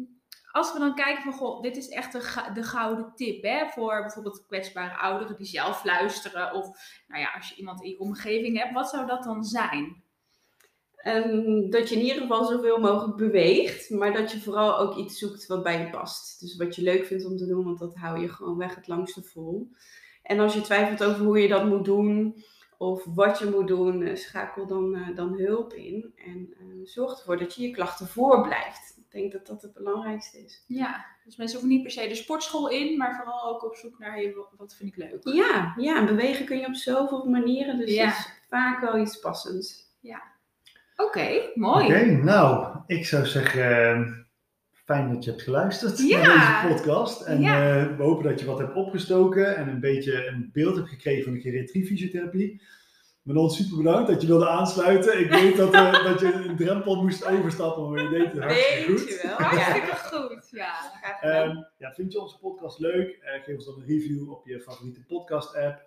als 0.51 0.73
we 0.73 0.79
dan 0.79 0.95
kijken 0.95 1.23
van, 1.23 1.33
goh, 1.33 1.61
dit 1.61 1.77
is 1.77 1.89
echt 1.89 2.11
de, 2.53 2.63
gouden 2.63 3.11
tip, 3.15 3.43
hè, 3.43 3.65
voor 3.67 4.01
bijvoorbeeld 4.01 4.45
kwetsbare 4.47 4.97
ouderen 4.97 5.35
die 5.35 5.45
zelf 5.45 5.83
luisteren, 5.83 6.53
of 6.53 6.65
nou 7.07 7.21
ja, 7.21 7.31
als 7.35 7.49
je 7.49 7.55
iemand 7.55 7.83
in 7.83 7.89
je 7.89 7.99
omgeving 7.99 8.57
hebt, 8.57 8.73
wat 8.73 8.89
zou 8.89 9.07
dat 9.07 9.23
dan 9.23 9.43
zijn? 9.43 10.03
Ehm, 10.95 11.69
dat 11.69 11.89
je 11.89 11.95
in 11.95 12.01
ieder 12.01 12.21
geval 12.21 12.45
zoveel 12.45 12.79
mogelijk 12.79 13.17
beweegt, 13.17 13.89
maar 13.89 14.13
dat 14.13 14.31
je 14.31 14.39
vooral 14.39 14.79
ook 14.79 14.95
iets 14.95 15.17
zoekt 15.17 15.47
wat 15.47 15.63
bij 15.63 15.79
je 15.79 15.89
past. 15.89 16.39
Dus 16.39 16.57
wat 16.57 16.75
je 16.75 16.81
leuk 16.81 17.05
vindt 17.05 17.25
om 17.25 17.37
te 17.37 17.47
doen, 17.47 17.63
want 17.63 17.79
dat 17.79 17.95
hou 17.95 18.19
je 18.19 18.29
gewoon 18.29 18.57
weg 18.57 18.75
het 18.75 18.87
langste 18.87 19.23
vol. 19.23 19.71
En 20.23 20.39
als 20.39 20.53
je 20.53 20.61
twijfelt 20.61 21.03
over 21.03 21.25
hoe 21.25 21.39
je 21.39 21.47
dat 21.47 21.65
moet 21.65 21.85
doen 21.85 22.43
of 22.77 23.05
wat 23.05 23.39
je 23.39 23.45
moet 23.45 23.67
doen, 23.67 24.01
eh, 24.01 24.15
schakel 24.15 24.67
dan, 24.67 24.95
eh, 24.95 25.15
dan 25.15 25.33
hulp 25.33 25.73
in. 25.73 26.13
En 26.15 26.53
eh, 26.59 26.65
zorg 26.83 27.17
ervoor 27.17 27.37
dat 27.37 27.55
je 27.55 27.61
je 27.61 27.71
klachten 27.71 28.07
voorblijft. 28.07 28.98
Denk 29.11 29.31
dat 29.31 29.47
dat 29.47 29.61
het 29.61 29.73
belangrijkste 29.73 30.37
is. 30.45 30.63
Ja, 30.67 31.05
dus 31.25 31.35
mensen 31.35 31.59
hoeven 31.59 31.75
niet 31.75 31.83
per 31.83 31.91
se 31.91 32.07
de 32.07 32.15
sportschool 32.15 32.69
in, 32.69 32.97
maar 32.97 33.15
vooral 33.15 33.43
ook 33.55 33.63
op 33.63 33.75
zoek 33.75 33.99
naar, 33.99 34.11
hey, 34.13 34.33
wat- 34.57 34.75
vind 34.75 34.89
ik 34.89 34.97
leuk? 34.97 35.19
Ja, 35.35 35.73
ja, 35.77 35.97
en 35.99 36.05
bewegen 36.05 36.45
kun 36.45 36.57
je 36.59 36.65
op 36.65 36.75
zoveel 36.75 37.25
manieren, 37.25 37.77
dus 37.77 37.93
Ja. 37.93 38.05
dat 38.05 38.13
is 38.13 38.31
vaak 38.47 38.81
wel 38.81 38.97
iets 38.99 39.19
passends. 39.19 39.87
Oké, 40.95 41.41
mooi. 41.55 41.85
Oké, 41.85 42.05
nou, 42.05 42.77
ik 42.87 43.05
zou 43.05 43.25
zeggen, 43.25 43.91
eh, 43.91 44.01
fijn 44.71 45.13
dat 45.13 45.23
je 45.23 45.29
hebt 45.29 45.43
geluisterd 45.43 45.99
Ja. 46.07 46.21
naar 46.21 46.61
deze 46.61 46.73
podcast. 46.75 47.21
En 47.21 47.41
Ja. 47.41 47.79
eh, 47.81 47.97
we 47.97 48.03
hopen 48.03 48.23
dat 48.23 48.39
je 48.39 48.45
wat 48.45 48.57
hebt 48.59 48.75
opgestoken 48.75 49.55
en 49.55 49.67
een 49.67 49.79
beetje 49.79 50.27
een 50.27 50.49
beeld 50.53 50.75
hebt 50.75 50.89
gekregen 50.89 51.23
van 51.23 51.33
de 51.33 51.39
geriatriefysiotherapie. 51.39 52.61
Manon, 53.29 53.49
super 53.49 53.77
bedankt 53.77 54.07
dat 54.09 54.21
je 54.21 54.27
wilde 54.27 54.47
aansluiten. 54.47 55.19
Ik 55.19 55.31
weet 55.31 55.57
dat, 55.57 55.73
eh, 55.73 56.03
dat 56.09 56.19
je 56.19 56.33
een 56.33 56.55
drempel 56.55 56.95
moest 56.95 57.25
overstappen, 57.25 57.89
maar 57.89 58.01
je 58.01 58.09
deed 58.09 58.31
het 58.31 58.43
hartstikke 58.43 58.91
goed. 58.91 59.05
Weet 59.05 59.21
je 59.21 59.27
wel. 59.27 59.37
Hartstikke 59.37 59.95
goed, 59.95 60.49
ja. 60.51 60.73
Gedaan. 60.73 61.49
Ehm, 61.49 61.63
ja, 61.77 61.93
vind 61.93 62.11
je 62.11 62.21
onze 62.21 62.39
podcast 62.39 62.79
leuk? 62.79 63.19
Eh, 63.21 63.43
geef 63.43 63.55
ons 63.55 63.65
dan 63.65 63.79
een 63.79 63.87
review 63.87 64.31
op 64.31 64.47
je 64.47 64.61
favoriete 64.61 65.05
podcast-app. 65.05 65.81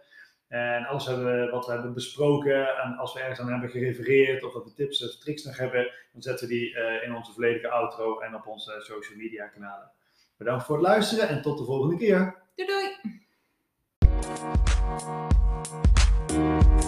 En 0.48 0.84
alles 0.84 1.06
hebben 1.06 1.50
wat 1.50 1.66
we 1.66 1.72
hebben 1.72 1.94
besproken, 1.94 2.76
en 2.78 2.96
als 2.96 3.12
we 3.12 3.20
ergens 3.20 3.40
aan 3.40 3.50
hebben 3.50 3.70
gerefereerd 3.70 4.44
of 4.44 4.52
dat 4.52 4.64
we 4.64 4.72
tips 4.72 5.04
of 5.04 5.16
tricks 5.18 5.44
nog 5.44 5.56
hebben, 5.56 5.90
dan 6.12 6.22
zetten 6.22 6.48
we 6.48 6.54
die 6.54 6.74
eh, 6.74 7.06
in 7.06 7.14
onze 7.14 7.32
volledige 7.32 7.68
outro 7.68 8.18
en 8.18 8.34
op 8.34 8.46
onze 8.46 8.72
social 8.78 9.18
media 9.18 9.46
kanalen. 9.46 9.90
Bedankt 10.36 10.64
voor 10.64 10.76
het 10.76 10.86
luisteren 10.86 11.28
en 11.28 11.42
tot 11.42 11.58
de 11.58 11.64
volgende 11.64 11.96
keer. 11.96 12.42
Doei 12.54 12.68
doei. 12.68 13.20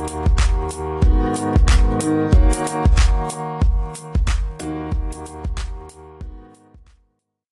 Thank 0.07 0.39
you. 5.29 5.44